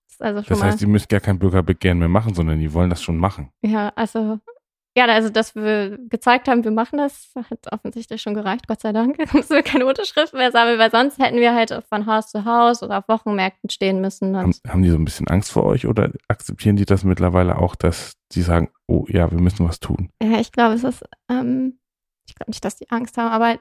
[0.08, 3.04] Das, also das heißt, die müssen gar kein Bürgerbegehren mehr machen, sondern die wollen das
[3.04, 3.52] schon machen.
[3.62, 4.40] Ja, also
[4.98, 8.94] ja, also dass wir gezeigt haben, wir machen das, hat offensichtlich schon gereicht, Gott sei
[8.94, 9.18] Dank.
[9.28, 12.46] Da müssen wir keine Unterschriften mehr sammeln, weil sonst hätten wir halt von Haus zu
[12.46, 14.36] Haus oder auf Wochenmärkten stehen müssen.
[14.36, 17.76] Haben, haben, die so ein bisschen Angst vor euch oder akzeptieren die das mittlerweile auch,
[17.76, 20.10] dass die sagen, oh ja, wir müssen was tun?
[20.22, 21.78] Ja, ich glaube, es ist, ähm,
[22.28, 23.60] ich glaube nicht, dass die Angst haben, aber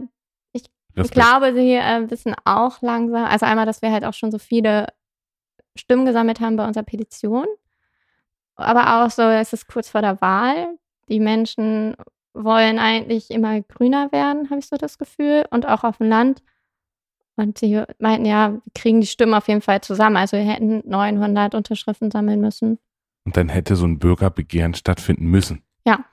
[0.52, 4.30] ich, ich glaube, sie äh, wissen auch langsam, also einmal, dass wir halt auch schon
[4.30, 4.86] so viele
[5.74, 7.46] Stimmen gesammelt haben bei unserer Petition.
[8.54, 11.96] Aber auch so, es ist kurz vor der Wahl die Menschen
[12.34, 16.42] wollen eigentlich immer grüner werden, habe ich so das Gefühl, und auch auf dem Land.
[17.36, 20.16] Und sie meinten, ja, wir kriegen die Stimmen auf jeden Fall zusammen.
[20.16, 22.78] Also wir hätten 900 Unterschriften sammeln müssen.
[23.24, 25.62] Und dann hätte so ein Bürgerbegehren stattfinden müssen.
[25.86, 26.04] Ja.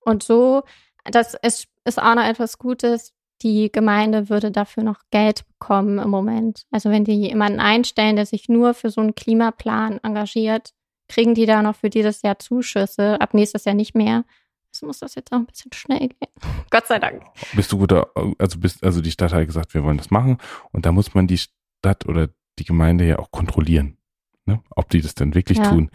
[0.00, 0.62] Und so,
[1.04, 3.14] das ist, ist auch noch etwas Gutes.
[3.42, 6.62] Die Gemeinde würde dafür noch Geld bekommen im Moment.
[6.70, 10.70] Also wenn die jemanden einstellen, der sich nur für so einen Klimaplan engagiert,
[11.08, 14.24] kriegen die da noch für dieses Jahr Zuschüsse, ab nächstes Jahr nicht mehr.
[14.72, 16.28] Also muss das jetzt auch ein bisschen schnell gehen.
[16.70, 17.22] Gott sei Dank.
[17.54, 20.38] Bist du guter, also bist, also die Stadt hat gesagt, wir wollen das machen
[20.72, 23.96] und da muss man die Stadt oder die Gemeinde ja auch kontrollieren,
[24.44, 24.62] ne?
[24.70, 25.70] ob die das denn wirklich ja.
[25.70, 25.90] tun.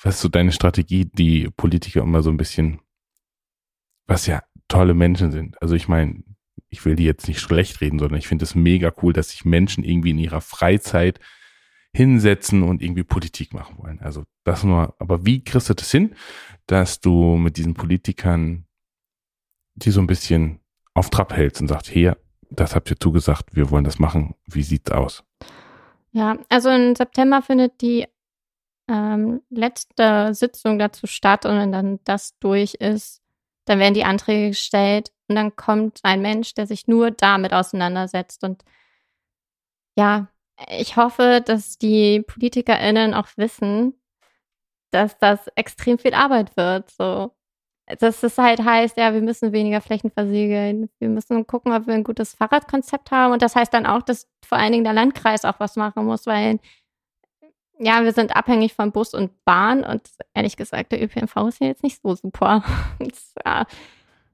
[0.00, 2.80] Was ist so deine Strategie, die Politiker immer so ein bisschen,
[4.06, 5.60] was ja tolle Menschen sind.
[5.60, 6.22] Also ich meine,
[6.68, 9.44] ich will die jetzt nicht schlecht reden, sondern ich finde es mega cool, dass sich
[9.44, 11.20] Menschen irgendwie in ihrer Freizeit
[11.94, 14.00] hinsetzen und irgendwie Politik machen wollen.
[14.00, 16.14] Also das nur, aber wie kriegst du das hin,
[16.66, 18.66] dass du mit diesen Politikern
[19.74, 20.60] die so ein bisschen
[20.94, 22.16] auf Trab hältst und sagst, hier,
[22.50, 24.34] das habt ihr zugesagt, wir wollen das machen.
[24.46, 25.24] Wie sieht's aus?
[26.12, 28.06] Ja, also im September findet die
[28.88, 33.22] ähm, letzte Sitzung dazu statt und wenn dann das durch ist,
[33.64, 38.44] dann werden die Anträge gestellt und dann kommt ein Mensch, der sich nur damit auseinandersetzt
[38.44, 38.64] und
[39.96, 40.28] ja,
[40.68, 43.94] ich hoffe, dass die PolitikerInnen auch wissen,
[44.90, 46.90] dass das extrem viel Arbeit wird.
[46.90, 47.32] So.
[47.98, 50.88] Dass es halt heißt, ja, wir müssen weniger Flächen versiegeln.
[50.98, 53.32] Wir müssen gucken, ob wir ein gutes Fahrradkonzept haben.
[53.32, 56.26] Und das heißt dann auch, dass vor allen Dingen der Landkreis auch was machen muss,
[56.26, 56.60] weil
[57.78, 60.02] ja, wir sind abhängig von Bus und Bahn und
[60.34, 62.62] ehrlich gesagt, der ÖPNV ist ja jetzt nicht so super.
[63.44, 63.66] ja.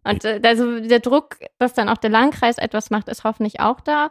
[0.05, 3.81] Und äh, also der Druck, dass dann auch der Landkreis etwas macht, ist hoffentlich auch
[3.81, 4.11] da.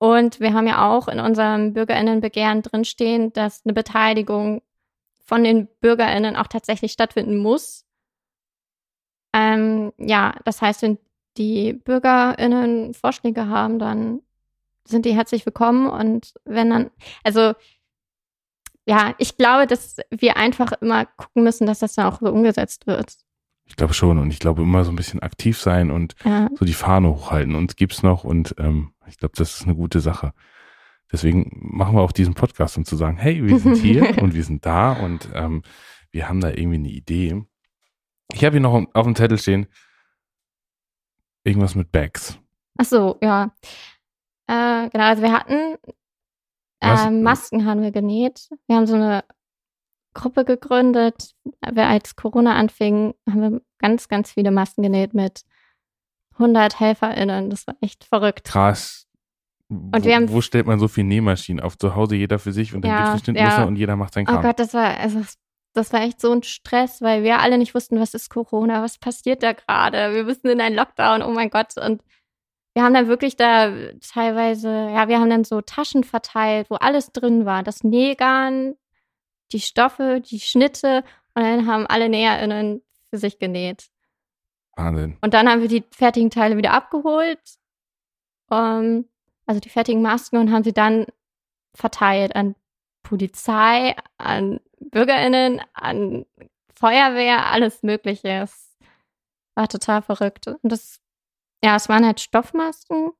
[0.00, 4.62] Und wir haben ja auch in unserem Bürgerinnenbegehren drinstehen, dass eine Beteiligung
[5.26, 7.84] von den Bürgerinnen auch tatsächlich stattfinden muss.
[9.34, 10.98] Ähm, ja, das heißt, wenn
[11.36, 14.22] die Bürgerinnen Vorschläge haben, dann
[14.84, 15.90] sind die herzlich willkommen.
[15.90, 16.90] Und wenn dann,
[17.22, 17.52] also
[18.86, 22.86] ja, ich glaube, dass wir einfach immer gucken müssen, dass das dann auch so umgesetzt
[22.86, 23.16] wird.
[23.70, 24.18] Ich glaube schon.
[24.18, 26.48] Und ich glaube immer so ein bisschen aktiv sein und ja.
[26.56, 27.54] so die Fahne hochhalten.
[27.54, 30.32] Uns gibt's noch und ähm, ich glaube, das ist eine gute Sache.
[31.10, 34.42] Deswegen machen wir auch diesen Podcast, um zu sagen, hey, wir sind hier und wir
[34.42, 35.62] sind da und ähm,
[36.10, 37.42] wir haben da irgendwie eine Idee.
[38.32, 39.68] Ich habe hier noch auf dem Zettel stehen,
[41.44, 42.38] irgendwas mit Bags.
[42.76, 43.54] Ach so, ja.
[44.48, 45.76] Äh, genau, also wir hatten
[46.80, 48.48] äh, Masken haben wir genäht.
[48.66, 49.24] Wir haben so eine
[50.14, 51.34] Gruppe gegründet.
[51.72, 55.42] Wir als Corona anfing, haben wir ganz, ganz viele Masken genäht mit
[56.34, 57.50] 100 HelferInnen.
[57.50, 58.44] Das war echt verrückt.
[58.44, 59.06] Krass.
[59.68, 61.78] Und wo, haben- wo stellt man so viel Nähmaschinen auf?
[61.78, 63.64] Zu Hause jeder für sich und dann Ja, gibt es bestimmt Messer ja.
[63.64, 64.42] und jeder macht sein Oh Kram.
[64.42, 65.20] Gott, das war, also,
[65.74, 68.98] das war echt so ein Stress, weil wir alle nicht wussten, was ist Corona, was
[68.98, 70.12] passiert da gerade.
[70.14, 71.76] Wir müssen in einen Lockdown, oh mein Gott.
[71.76, 72.02] Und
[72.74, 73.72] wir haben dann wirklich da
[74.12, 77.62] teilweise, ja, wir haben dann so Taschen verteilt, wo alles drin war.
[77.62, 78.74] Das Nähgarn,
[79.52, 83.90] die Stoffe, die Schnitte und dann haben alle NäherInnen für sich genäht.
[84.76, 85.16] Wahnsinn.
[85.20, 87.40] Und dann haben wir die fertigen Teile wieder abgeholt,
[88.50, 89.08] ähm,
[89.46, 91.06] also die fertigen Masken und haben sie dann
[91.74, 92.54] verteilt an
[93.02, 96.26] Polizei, an BürgerInnen, an
[96.74, 98.28] Feuerwehr, alles Mögliche.
[98.28, 98.76] Es
[99.54, 100.46] war total verrückt.
[100.46, 101.00] Und das,
[101.62, 103.10] ja, es waren halt Stoffmasken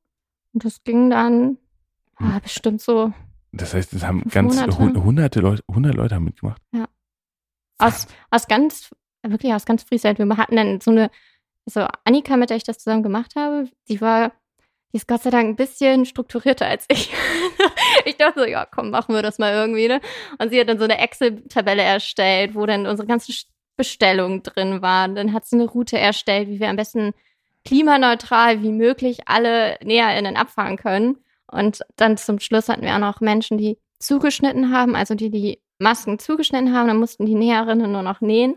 [0.52, 1.58] und das ging dann
[2.16, 3.12] ah, bestimmt so
[3.52, 6.62] Das heißt, es haben 500 ganz hu- hunderte Leute, hundert Leute haben mitgemacht.
[7.78, 8.90] aus, aus ganz,
[9.22, 10.18] wirklich aus ganz Friesland.
[10.18, 11.10] Wir hatten dann so eine,
[11.66, 14.32] so Annika, mit der ich das zusammen gemacht habe, die war,
[14.92, 17.12] die ist Gott sei Dank ein bisschen strukturierter als ich.
[18.04, 20.00] ich dachte so, ja, komm, machen wir das mal irgendwie, ne?
[20.38, 23.34] Und sie hat dann so eine Excel-Tabelle erstellt, wo dann unsere ganzen
[23.76, 25.14] Bestellungen drin waren.
[25.14, 27.14] Dann hat sie eine Route erstellt, wie wir am besten
[27.64, 31.18] klimaneutral wie möglich alle NäherInnen abfahren können.
[31.50, 35.60] Und dann zum Schluss hatten wir auch noch Menschen, die zugeschnitten haben, also die die
[35.78, 38.56] Masken zugeschnitten haben, dann mussten die Näherinnen nur noch nähen.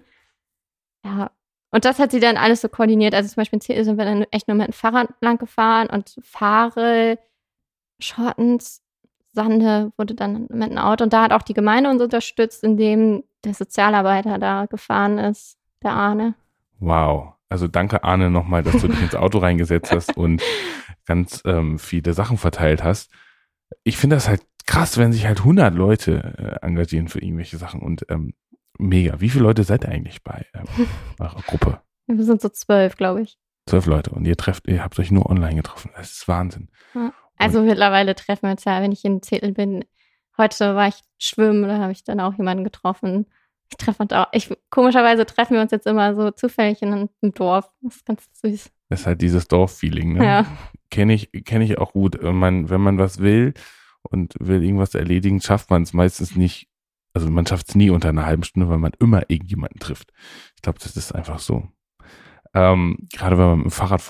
[1.06, 1.32] Ja,
[1.74, 3.16] und das hat sie dann alles so koordiniert.
[3.16, 5.90] Also zum Beispiel in Ziel sind wir dann echt nur mit dem Fahrrad lang gefahren
[5.90, 7.18] und Fahre,
[8.00, 8.84] Schottens,
[9.32, 11.04] Sande wurde dann mit einem Auto.
[11.04, 15.94] Und da hat auch die Gemeinde uns unterstützt, indem der Sozialarbeiter da gefahren ist, der
[15.94, 16.36] Arne.
[16.80, 17.34] Wow.
[17.50, 20.44] Also danke Arne nochmal, dass du dich ins Auto reingesetzt hast und
[21.06, 23.12] ganz ähm, viele Sachen verteilt hast.
[23.84, 27.82] Ich finde das halt krass, wenn sich halt 100 Leute äh, engagieren für irgendwelche Sachen
[27.82, 28.34] und ähm,
[28.78, 29.20] mega.
[29.20, 30.88] Wie viele Leute seid ihr eigentlich bei ähm,
[31.20, 31.82] eurer Gruppe?
[32.08, 33.38] Wir sind so zwölf, glaube ich.
[33.66, 35.92] Zwölf Leute und ihr trefft, ihr habt euch nur online getroffen.
[35.96, 36.70] Das ist Wahnsinn.
[37.38, 39.86] Also mittlerweile treffen wir uns ja, wenn ich in Zettel bin.
[40.38, 43.28] Heute war ich schwimmen, da habe ich dann auch jemanden getroffen.
[43.70, 44.28] Ich treffe uns auch.
[44.34, 47.70] Ich, komischerweise treffen wir uns jetzt immer so zufällig in einem Dorf.
[47.82, 48.70] Das ist ganz süß.
[48.90, 50.26] Das ist halt dieses Dorffeeling, ne?
[50.26, 50.46] Ja.
[50.94, 52.22] Kenne ich, kenne ich auch gut.
[52.22, 53.56] Man, wenn man was will
[54.04, 56.70] und will irgendwas erledigen, schafft man es meistens nicht.
[57.16, 60.14] Also man schafft es nie unter einer halben Stunde, weil man immer irgendjemanden trifft.
[60.56, 61.68] Ich glaube, das ist einfach so.
[62.54, 64.04] Ähm, gerade wenn man mit dem Fahrrad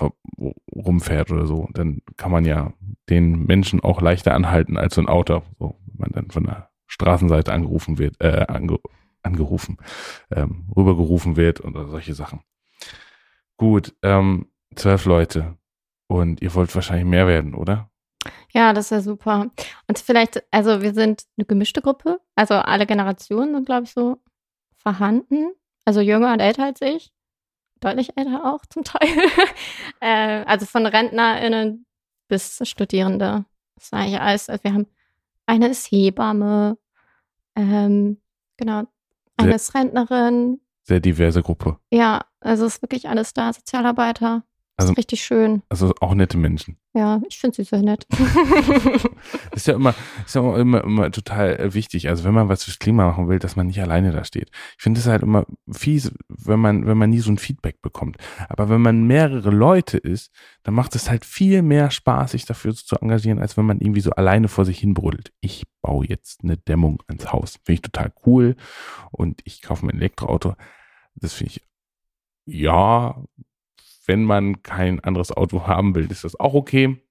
[0.74, 2.74] rumfährt oder so, dann kann man ja
[3.08, 5.42] den Menschen auch leichter anhalten als so ein Auto.
[5.58, 8.78] So, wenn man dann von der Straßenseite angerufen wird, äh, ange,
[9.22, 9.78] angerufen,
[10.30, 12.42] ähm, rübergerufen wird oder solche Sachen.
[13.56, 15.56] Gut, ähm, zwölf Leute.
[16.06, 17.90] Und ihr wollt wahrscheinlich mehr werden, oder?
[18.52, 19.50] Ja, das ist ja super.
[19.88, 22.20] Und vielleicht, also wir sind eine gemischte Gruppe.
[22.36, 24.18] Also alle Generationen sind, glaube ich, so
[24.76, 25.52] vorhanden.
[25.84, 27.12] Also jünger und älter als ich.
[27.80, 29.08] Deutlich älter auch zum Teil.
[30.00, 31.84] äh, also von RentnerInnen
[32.28, 33.44] bis Studierende.
[33.74, 34.48] Das ist eigentlich alles.
[34.48, 34.86] Also wir haben
[35.46, 36.78] eine ist Hebamme,
[37.56, 38.18] ähm,
[38.56, 38.84] genau,
[39.36, 40.60] eine Sehr- ist Rentnerin.
[40.84, 41.78] Sehr diverse Gruppe.
[41.90, 43.52] Ja, also ist wirklich alles da.
[43.52, 44.44] Sozialarbeiter.
[44.76, 45.62] Das Also- ist richtig schön.
[45.68, 46.78] Also auch nette Menschen.
[46.94, 48.06] Ja, ich finde sie sehr nett.
[49.52, 49.94] Ist ja immer,
[50.26, 52.08] ist ja auch immer, immer total äh, wichtig.
[52.08, 54.50] Also wenn man was fürs Klima machen will, dass man nicht alleine da steht.
[54.76, 58.16] Ich finde es halt immer fies, wenn man, wenn man nie so ein Feedback bekommt.
[58.48, 60.32] Aber wenn man mehrere Leute ist,
[60.62, 64.00] dann macht es halt viel mehr Spaß, sich dafür zu engagieren, als wenn man irgendwie
[64.00, 65.32] so alleine vor sich hin brüllt.
[65.40, 67.56] Ich baue jetzt eine Dämmung ans Haus.
[67.64, 68.56] Finde ich total cool.
[69.10, 70.54] Und ich kaufe mir ein Elektroauto.
[71.16, 71.60] Das finde ich,
[72.46, 73.22] ja,
[74.06, 77.02] wenn man kein anderes Auto haben will, ist das auch okay.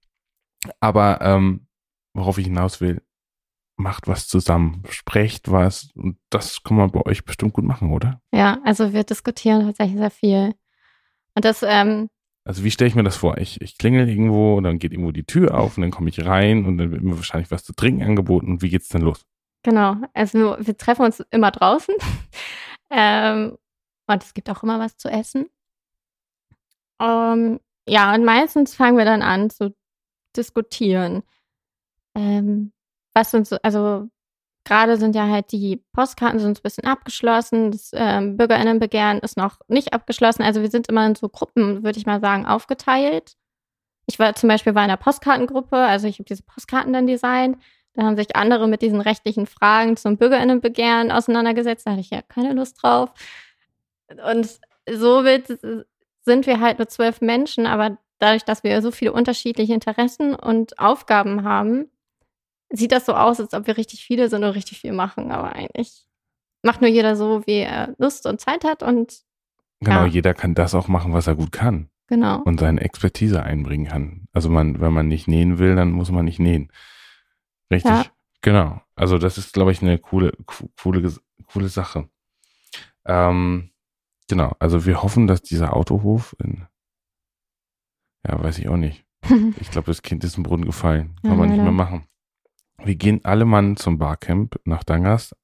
[0.79, 1.67] Aber ähm,
[2.13, 3.01] worauf ich hinaus will,
[3.75, 8.21] macht was zusammen, sprecht was und das kann man bei euch bestimmt gut machen, oder?
[8.31, 10.55] Ja, also wir diskutieren tatsächlich sehr viel.
[11.35, 12.09] Und das, ähm,
[12.45, 13.37] Also wie stelle ich mir das vor?
[13.39, 16.23] Ich, ich klingel irgendwo und dann geht irgendwo die Tür auf und dann komme ich
[16.23, 19.25] rein und dann wird mir wahrscheinlich was zu trinken angeboten und wie geht's denn los?
[19.63, 21.95] genau, also wir treffen uns immer draußen.
[22.91, 23.57] ähm,
[24.07, 25.47] und es gibt auch immer was zu essen.
[26.99, 29.75] Ähm, ja, und meistens fangen wir dann an zu
[30.35, 31.23] diskutieren.
[32.15, 32.71] Ähm,
[33.13, 34.09] was uns, also
[34.63, 39.59] gerade sind ja halt die Postkarten sind ein bisschen abgeschlossen, das ähm, Bürgerinnenbegehren ist noch
[39.67, 40.43] nicht abgeschlossen.
[40.43, 43.35] Also wir sind immer in so Gruppen, würde ich mal sagen, aufgeteilt.
[44.05, 47.57] Ich war zum Beispiel in der Postkartengruppe, also ich habe diese Postkarten dann designt.
[47.93, 51.85] Da haben sich andere mit diesen rechtlichen Fragen zum Bürgerinnenbegehren auseinandergesetzt.
[51.85, 53.11] Da hatte ich ja keine Lust drauf.
[54.27, 54.59] Und
[54.91, 55.47] so wird,
[56.23, 60.79] sind wir halt nur zwölf Menschen, aber dadurch, dass wir so viele unterschiedliche Interessen und
[60.79, 61.89] Aufgaben haben,
[62.69, 65.31] sieht das so aus, als ob wir richtig viele sind und richtig viel machen.
[65.31, 66.05] Aber eigentlich
[66.63, 68.81] macht nur jeder so, wie er Lust und Zeit hat.
[68.83, 69.21] Und
[69.81, 70.05] Genau, Ja.
[70.05, 71.89] jeder kann das auch machen, was er gut kann.
[72.07, 72.41] Genau.
[72.43, 74.27] und seine Expertise einbringen kann.
[74.33, 76.69] Also man, wenn man nicht nähen will, dann muss man nicht nähen.
[77.71, 77.91] Richtig?
[77.91, 78.05] Ja.
[78.41, 78.81] Genau.
[78.95, 81.11] Also das ist, glaube ich, eine coole, co- coole,
[81.47, 82.09] coole Sache.
[83.05, 83.71] Ähm,
[84.33, 84.55] genau.
[84.59, 86.65] Also wir hoffen, dass dieser Autohof in,
[88.27, 89.05] ja, weiß ich auch nicht.
[89.59, 91.15] Ich glaube, das Kind ist im Brunnen gefallen.
[91.21, 91.71] Kann Ja, man nicht leider.
[91.71, 92.05] mehr machen.
[92.83, 95.35] Wir gehen alle Mann zum Barcamp nach Dangast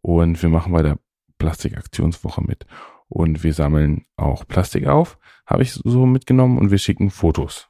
[0.00, 0.98] und wir machen bei der
[1.38, 2.64] Plastikaktionswoche mit.
[3.08, 7.68] Und wir sammeln auch Plastik auf, habe ich so mitgenommen und wir schicken Fotos.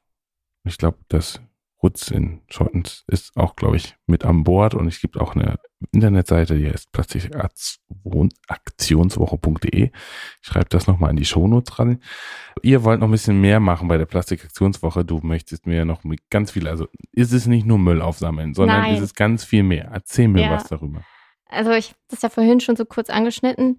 [0.64, 1.40] Ich glaube, das
[1.86, 5.60] Rutz in Schottens ist auch, glaube ich, mit an Bord und es gibt auch eine
[5.92, 9.84] Internetseite, die heißt plastikaktionswoche.de.
[9.84, 9.92] Ich
[10.42, 12.02] schreibe das nochmal in die Shownotes dran.
[12.62, 15.04] Ihr wollt noch ein bisschen mehr machen bei der Plastikaktionswoche.
[15.04, 18.80] Du möchtest mir noch mit ganz viel, also ist es nicht nur Müll aufsammeln, sondern
[18.80, 18.96] Nein.
[18.96, 19.88] ist es ganz viel mehr.
[19.92, 20.50] Erzähl mir Ja.
[20.50, 21.04] was darüber.
[21.48, 23.78] Also ich habe das ja vorhin schon so kurz angeschnitten.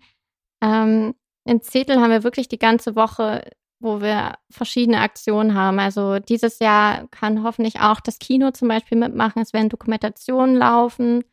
[0.64, 3.44] Ähm, in Zettel haben wir wirklich die ganze Woche,
[3.80, 5.80] wo wir verschiedene Aktionen haben.
[5.80, 9.42] Also dieses Jahr kann hoffentlich auch das Kino zum Beispiel mitmachen.
[9.42, 11.24] Es werden Dokumentationen laufen.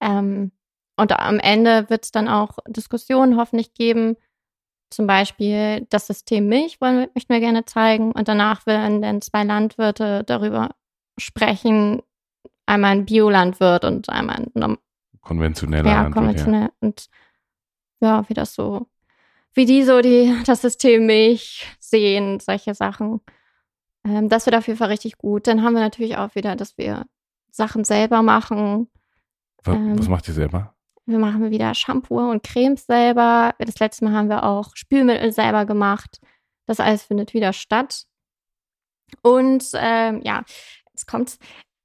[0.00, 0.52] Ähm,
[0.96, 4.16] und am Ende wird es dann auch Diskussionen hoffentlich geben.
[4.90, 8.12] Zum Beispiel das System Milch wollen wir, möchten wir gerne zeigen.
[8.12, 10.70] Und danach werden dann zwei Landwirte darüber
[11.18, 12.02] sprechen.
[12.66, 14.78] Einmal ein Biolandwirt und einmal ein
[15.20, 16.70] Konventioneller ja, Landwirt, konventionell.
[16.80, 17.08] Und
[18.00, 18.86] ja, wie das so,
[19.54, 23.20] wie die so die, das System Milch sehen, solche Sachen.
[24.04, 25.46] Ähm, das wird auf jeden Fall richtig gut.
[25.46, 27.06] Dann haben wir natürlich auch wieder, dass wir
[27.50, 28.90] Sachen selber machen.
[29.64, 30.74] Was, Ähm, was macht ihr selber?
[31.06, 33.54] Wir machen wieder Shampoo und Cremes selber.
[33.58, 36.18] Das letzte Mal haben wir auch Spülmittel selber gemacht.
[36.66, 38.04] Das alles findet wieder statt.
[39.22, 40.42] Und ähm, ja,
[40.92, 41.38] jetzt kommt's.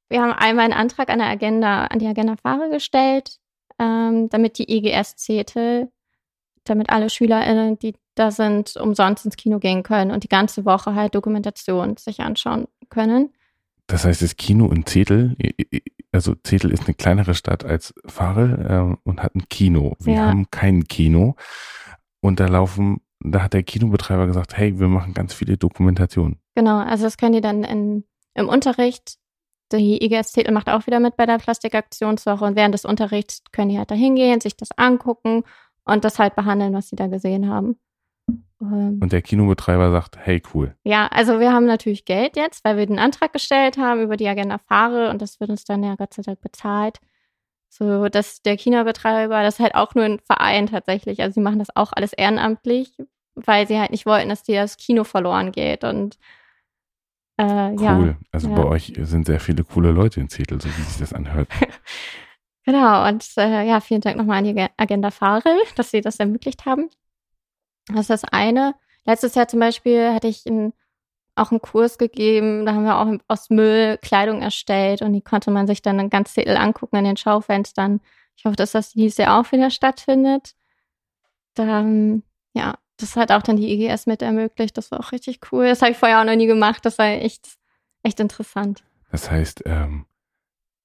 [0.07, 3.37] Wir haben einmal einen Antrag an der Agenda, an die Agenda Fahre gestellt,
[3.77, 5.91] ähm, damit die EGS-Zetel,
[6.69, 10.95] damit alle SchülerInnen, die da sind, umsonst ins Kino gehen können und die ganze Woche
[10.95, 13.33] halt Dokumentation sich anschauen können.
[13.87, 15.35] Das heißt, das Kino in Zetel,
[16.11, 19.95] also Zetel ist eine kleinere Stadt als Farel ähm, und hat ein Kino.
[19.99, 20.25] Wir Ja.
[20.27, 21.35] haben kein Kino.
[22.21, 26.39] Und da laufen, da hat der Kinobetreiber gesagt, hey, wir machen ganz viele Dokumentationen.
[26.55, 28.03] Genau, also das können die dann in,
[28.35, 29.15] im Unterricht.
[29.71, 33.77] Die IGS-Titel macht auch wieder mit bei der Plastikaktionswoche und während des Unterrichts können die
[33.77, 35.43] halt da hingehen, sich das angucken
[35.85, 37.79] und das halt behandeln, was sie da gesehen haben.
[38.61, 40.75] Ähm, Und der Kinobetreiber sagt, hey, cool.
[40.83, 44.27] ja, also wir haben natürlich Geld jetzt, weil wir den Antrag gestellt haben über die
[44.27, 46.99] Agenda Fahre und das wird uns dann ja Gott sei Dank bezahlt.
[47.69, 51.21] So, dass der Kinobetreiber, das ist halt auch nur ein Verein tatsächlich.
[51.21, 52.97] Also sie machen das auch alles ehrenamtlich,
[53.35, 55.83] weil sie halt nicht wollten, dass dir das Kino verloren geht.
[55.83, 56.17] Und
[57.37, 57.81] äh, Cool.
[57.83, 58.15] ja.
[58.31, 58.55] also ja.
[58.55, 61.47] bei euch sind sehr viele coole Leute in Zetel, so wie sich das anhört.
[62.69, 66.17] Genau, und äh, ja, vielen Dank nochmal an die Ge- Agenda Farel, dass sie das
[66.19, 66.87] ermöglicht haben.
[67.87, 68.75] Das ist das eine.
[69.05, 70.73] Letztes Jahr zum Beispiel hatte ich in,
[71.33, 75.49] auch einen Kurs gegeben, da haben wir auch aus Müll Kleidung erstellt und die konnte
[75.49, 78.01] man sich dann ganz Zettel angucken in den Schaufenstern.
[78.35, 80.53] Ich hoffe, dass das dieses Jahr auch wieder stattfindet.
[81.55, 82.21] Dann,
[82.53, 84.77] ja, das hat auch dann die IGS mit ermöglicht.
[84.77, 85.65] Das war auch richtig cool.
[85.65, 86.85] Das habe ich vorher auch noch nie gemacht.
[86.85, 87.47] Das war echt,
[88.03, 88.83] echt interessant.
[89.11, 90.05] Das heißt, ähm,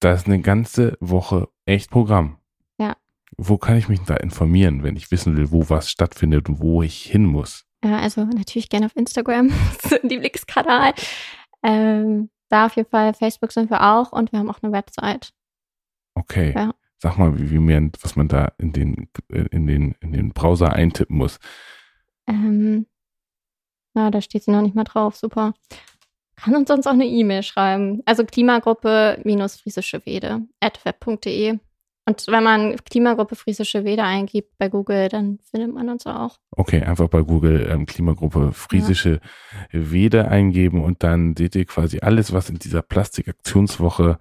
[0.04, 2.36] da ist eine ganze Woche echt Programm.
[2.78, 2.96] Ja.
[3.38, 6.82] Wo kann ich mich da informieren, wenn ich wissen will, wo was stattfindet und wo
[6.82, 7.64] ich hin muss?
[7.82, 9.50] Ja, also natürlich gerne auf Instagram,
[10.02, 10.92] Lieblingskanal.
[11.62, 15.32] Ähm, da auf jeden Fall, Facebook sind wir auch und wir haben auch eine Website.
[16.14, 16.52] Okay.
[16.54, 16.74] Ja.
[16.98, 20.72] Sag mal, wie, wie man, was man da in den, in den, in den Browser
[20.72, 21.38] eintippen muss.
[22.26, 22.86] Ähm,
[23.94, 25.54] na, da steht sie noch nicht mal drauf, super.
[26.36, 28.02] Kann uns sonst auch eine E-Mail schreiben.
[28.06, 31.58] Also Klimagruppe minus friesische Wede at web.de.
[32.06, 36.36] Und wenn man Klimagruppe friesische Wede eingibt bei Google, dann findet man uns auch.
[36.50, 39.20] Okay, einfach bei Google ähm, Klimagruppe Friesische
[39.70, 44.18] Wede eingeben und dann seht ihr quasi alles, was in dieser Plastikaktionswoche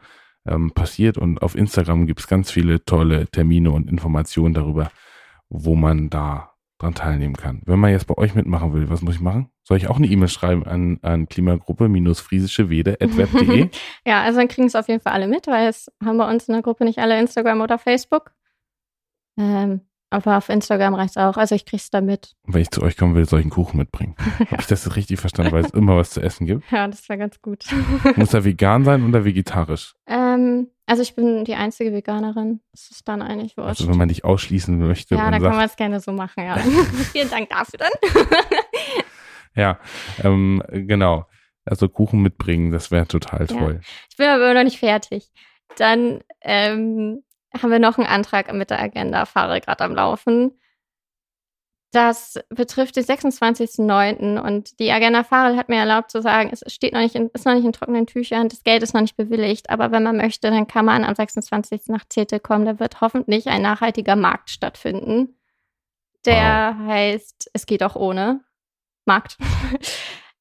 [0.48, 1.18] ähm, passiert.
[1.18, 4.90] Und auf Instagram gibt es ganz viele tolle Termine und Informationen darüber,
[5.50, 6.53] wo man da
[6.84, 7.62] dran teilnehmen kann.
[7.66, 9.50] Wenn man jetzt bei euch mitmachen will, was muss ich machen?
[9.64, 13.70] Soll ich auch eine E-Mail schreiben an, an Klimagruppe-friesische-wede.web.de?
[14.06, 16.48] Ja, also dann kriegen es auf jeden Fall alle mit, weil es haben bei uns
[16.48, 18.32] in der Gruppe nicht alle Instagram oder Facebook.
[19.40, 21.38] Ähm, aber auf Instagram reicht's auch.
[21.38, 22.34] Also ich krieg's da mit.
[22.46, 24.16] Und wenn ich zu euch kommen will, soll ich einen Kuchen mitbringen.
[24.52, 26.70] Habe ich das jetzt richtig verstanden, weil es immer was zu essen gibt?
[26.72, 27.66] Ja, das war ganz gut.
[28.16, 29.96] Muss er vegan sein oder vegetarisch?
[30.06, 30.43] ähm,
[30.94, 32.62] also ich bin die einzige Veganerin.
[32.72, 33.68] Das ist dann eigentlich wurscht.
[33.68, 36.44] Also wenn man dich ausschließen möchte ja, dann sagt, kann man es gerne so machen,
[36.46, 36.56] ja.
[37.12, 37.92] Vielen Dank dafür dann.
[39.56, 39.80] Ja,
[40.24, 41.26] ähm, genau.
[41.66, 43.58] Also Kuchen mitbringen, das wäre total Ja.
[43.58, 43.82] toll.
[44.10, 45.32] Ich bin aber noch nicht fertig.
[45.78, 47.24] Dann ähm,
[47.60, 50.60] haben wir noch einen Antrag mit der Agenda, fahre gerade am Laufen.
[51.94, 54.40] Das betrifft den 26.09.
[54.40, 57.46] und die Agenda Farel hat mir erlaubt zu sagen, es steht noch nicht in, ist
[57.46, 60.50] noch nicht in trockenen Tüchern, das Geld ist noch nicht bewilligt, aber wenn man möchte,
[60.50, 61.84] dann kann man am 26.
[61.90, 62.66] nach Zetel kommen.
[62.66, 65.38] Da wird hoffentlich ein nachhaltiger Markt stattfinden.
[66.26, 66.88] Der wow.
[66.88, 68.42] heißt, es geht auch ohne
[69.06, 69.38] Markt.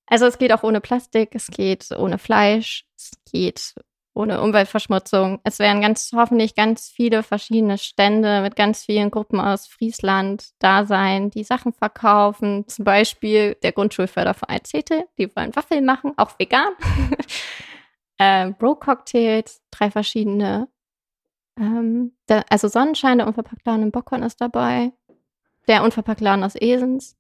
[0.07, 3.73] Also es geht auch ohne Plastik, es geht ohne Fleisch, es geht
[4.15, 5.41] ohne Umweltverschmutzung.
[5.45, 10.85] Es werden ganz hoffentlich ganz viele verschiedene Stände mit ganz vielen Gruppen aus Friesland da
[10.85, 12.67] sein, die Sachen verkaufen.
[12.69, 16.73] Zum Beispiel der Grundschulförderverein CETE, die wollen Waffeln machen, auch vegan.
[18.19, 20.69] ähm, Bro-Cocktails, drei verschiedene.
[21.59, 24.93] Ähm, der, also Sonnenschein, der unverpackte Laden in Bockhorn ist dabei.
[25.69, 27.17] Der unverpackte Laden aus Esens.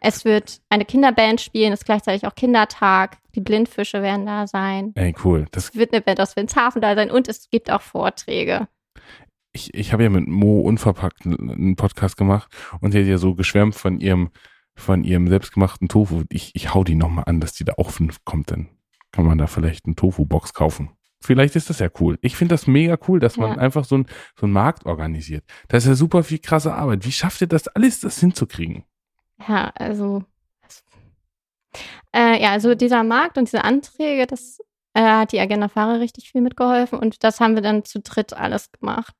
[0.00, 3.18] Es wird eine Kinderband spielen, es ist gleichzeitig auch Kindertag.
[3.34, 4.92] Die Blindfische werden da sein.
[4.94, 5.46] Ey, cool.
[5.52, 8.68] Das es wird eine Band aus Wilnshafen da sein und es gibt auch Vorträge.
[9.52, 13.34] Ich, ich habe ja mit Mo unverpackt einen Podcast gemacht und sie hat ja so
[13.34, 14.30] geschwärmt von ihrem,
[14.76, 16.24] von ihrem selbstgemachten Tofu.
[16.30, 17.92] Ich, ich hau die nochmal an, dass die da auch
[18.24, 18.50] kommt.
[18.50, 18.68] Dann
[19.12, 20.90] kann man da vielleicht eine Tofu-Box kaufen.
[21.20, 22.18] Vielleicht ist das ja cool.
[22.22, 23.58] Ich finde das mega cool, dass man ja.
[23.58, 24.06] einfach so, ein,
[24.38, 25.44] so einen Markt organisiert.
[25.66, 27.04] Das ist ja super viel krasse Arbeit.
[27.04, 28.84] Wie schafft ihr das alles, das hinzukriegen?
[29.46, 30.24] Ja, also.
[32.14, 34.60] Äh, ja, also dieser Markt und diese Anträge, das
[34.94, 38.32] äh, hat die Agenda Fahrer richtig viel mitgeholfen und das haben wir dann zu dritt
[38.32, 39.14] alles gemacht.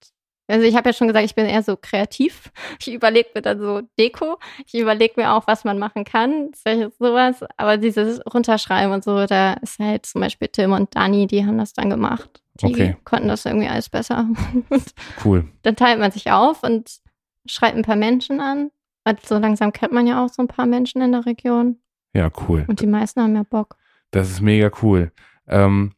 [0.51, 2.51] Also ich habe ja schon gesagt, ich bin eher so kreativ.
[2.81, 4.39] Ich überlege mir dann so Deko.
[4.67, 6.51] Ich überlege mir auch, was man machen kann,
[6.99, 7.45] sowas.
[7.57, 11.59] Aber dieses Runterschreiben und so, da ist halt zum Beispiel Tim und Dani, die haben
[11.59, 12.43] das dann gemacht.
[12.61, 12.97] Die okay.
[13.05, 14.27] konnten das irgendwie alles besser.
[15.25, 15.49] cool.
[15.63, 16.99] Dann teilt man sich auf und
[17.47, 18.71] schreibt ein paar Menschen an
[19.09, 21.79] weil so langsam kennt man ja auch so ein paar Menschen in der Region.
[22.13, 22.67] Ja, cool.
[22.69, 23.77] Und die meisten haben ja Bock.
[24.11, 25.13] Das ist mega cool.
[25.47, 25.95] Ähm,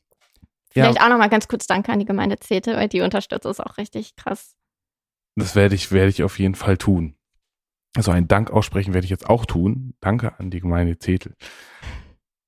[0.70, 1.04] Vielleicht ja.
[1.04, 4.14] auch nochmal ganz kurz Danke an die Gemeinde Zete, weil die unterstützt es auch richtig
[4.14, 4.54] krass.
[5.34, 7.16] Das werde ich, werde ich auf jeden Fall tun.
[7.96, 9.94] Also ein Dank aussprechen werde ich jetzt auch tun.
[10.00, 11.34] Danke an die Gemeinde Zetel.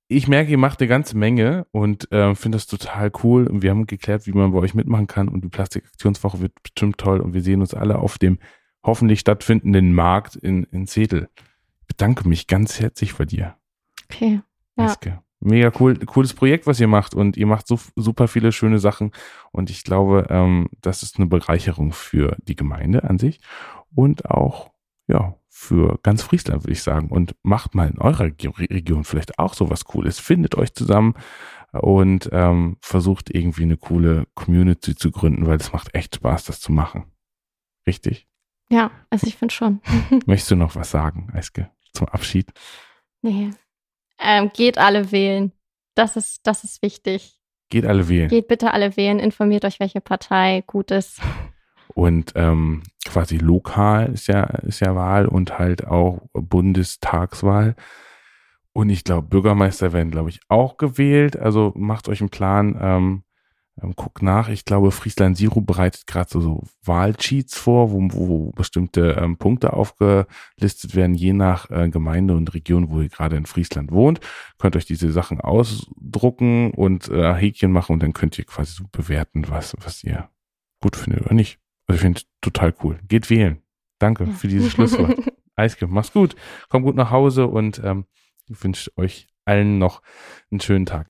[0.06, 3.48] Ich merke, ihr macht eine ganze Menge und äh, finde das total cool.
[3.48, 5.28] Und wir haben geklärt, wie man bei euch mitmachen kann.
[5.28, 7.20] Und die Plastikaktionswoche wird bestimmt toll.
[7.20, 8.38] Und wir sehen uns alle auf dem
[8.82, 11.28] hoffentlich stattfindenden Markt in, in Setel.
[11.80, 13.56] Ich bedanke mich ganz herzlich bei dir.
[14.04, 14.40] Okay.
[14.76, 14.86] Ja.
[14.86, 15.22] Eske.
[15.44, 19.10] Mega cool, cooles Projekt, was ihr macht und ihr macht so super viele schöne Sachen
[19.50, 23.40] und ich glaube, ähm, das ist eine Bereicherung für die Gemeinde an sich
[23.92, 24.70] und auch
[25.08, 29.54] ja für ganz Friesland würde ich sagen und macht mal in eurer Region vielleicht auch
[29.54, 31.14] so was Cooles, findet euch zusammen
[31.72, 36.60] und ähm, versucht irgendwie eine coole Community zu gründen, weil es macht echt Spaß, das
[36.60, 37.04] zu machen.
[37.86, 38.28] Richtig?
[38.72, 39.82] Ja, also ich finde schon.
[40.26, 42.50] Möchtest du noch was sagen, Eiske, zum Abschied?
[43.20, 43.50] Nee.
[44.18, 45.52] Ähm, geht alle wählen.
[45.94, 47.38] Das ist, das ist wichtig.
[47.68, 48.28] Geht alle wählen.
[48.28, 49.18] Geht bitte alle wählen.
[49.18, 51.20] Informiert euch, welche Partei gut ist.
[51.94, 57.76] Und ähm, quasi lokal ist ja, ist ja Wahl und halt auch Bundestagswahl.
[58.72, 61.36] Und ich glaube, Bürgermeister werden, glaube ich, auch gewählt.
[61.36, 62.78] Also macht euch einen Plan.
[62.80, 63.24] Ähm,
[63.80, 64.48] ähm, guck nach.
[64.48, 69.72] Ich glaube, Friesland Zero bereitet gerade so, so Wahlcheats vor, wo, wo bestimmte ähm, Punkte
[69.72, 74.20] aufgelistet werden, je nach äh, Gemeinde und Region, wo ihr gerade in Friesland wohnt.
[74.58, 78.84] Könnt euch diese Sachen ausdrucken und äh, Häkchen machen und dann könnt ihr quasi so
[78.92, 80.28] bewerten, was, was ihr
[80.80, 81.58] gut findet oder nicht.
[81.86, 82.98] Also ich finde total cool.
[83.08, 83.62] Geht wählen.
[83.98, 85.18] Danke für dieses Schlusswort.
[85.56, 86.36] Eiske, mach's gut.
[86.68, 88.04] Kommt gut nach Hause und ähm,
[88.48, 90.02] ich wünsche euch allen noch
[90.50, 91.00] einen schönen Tag.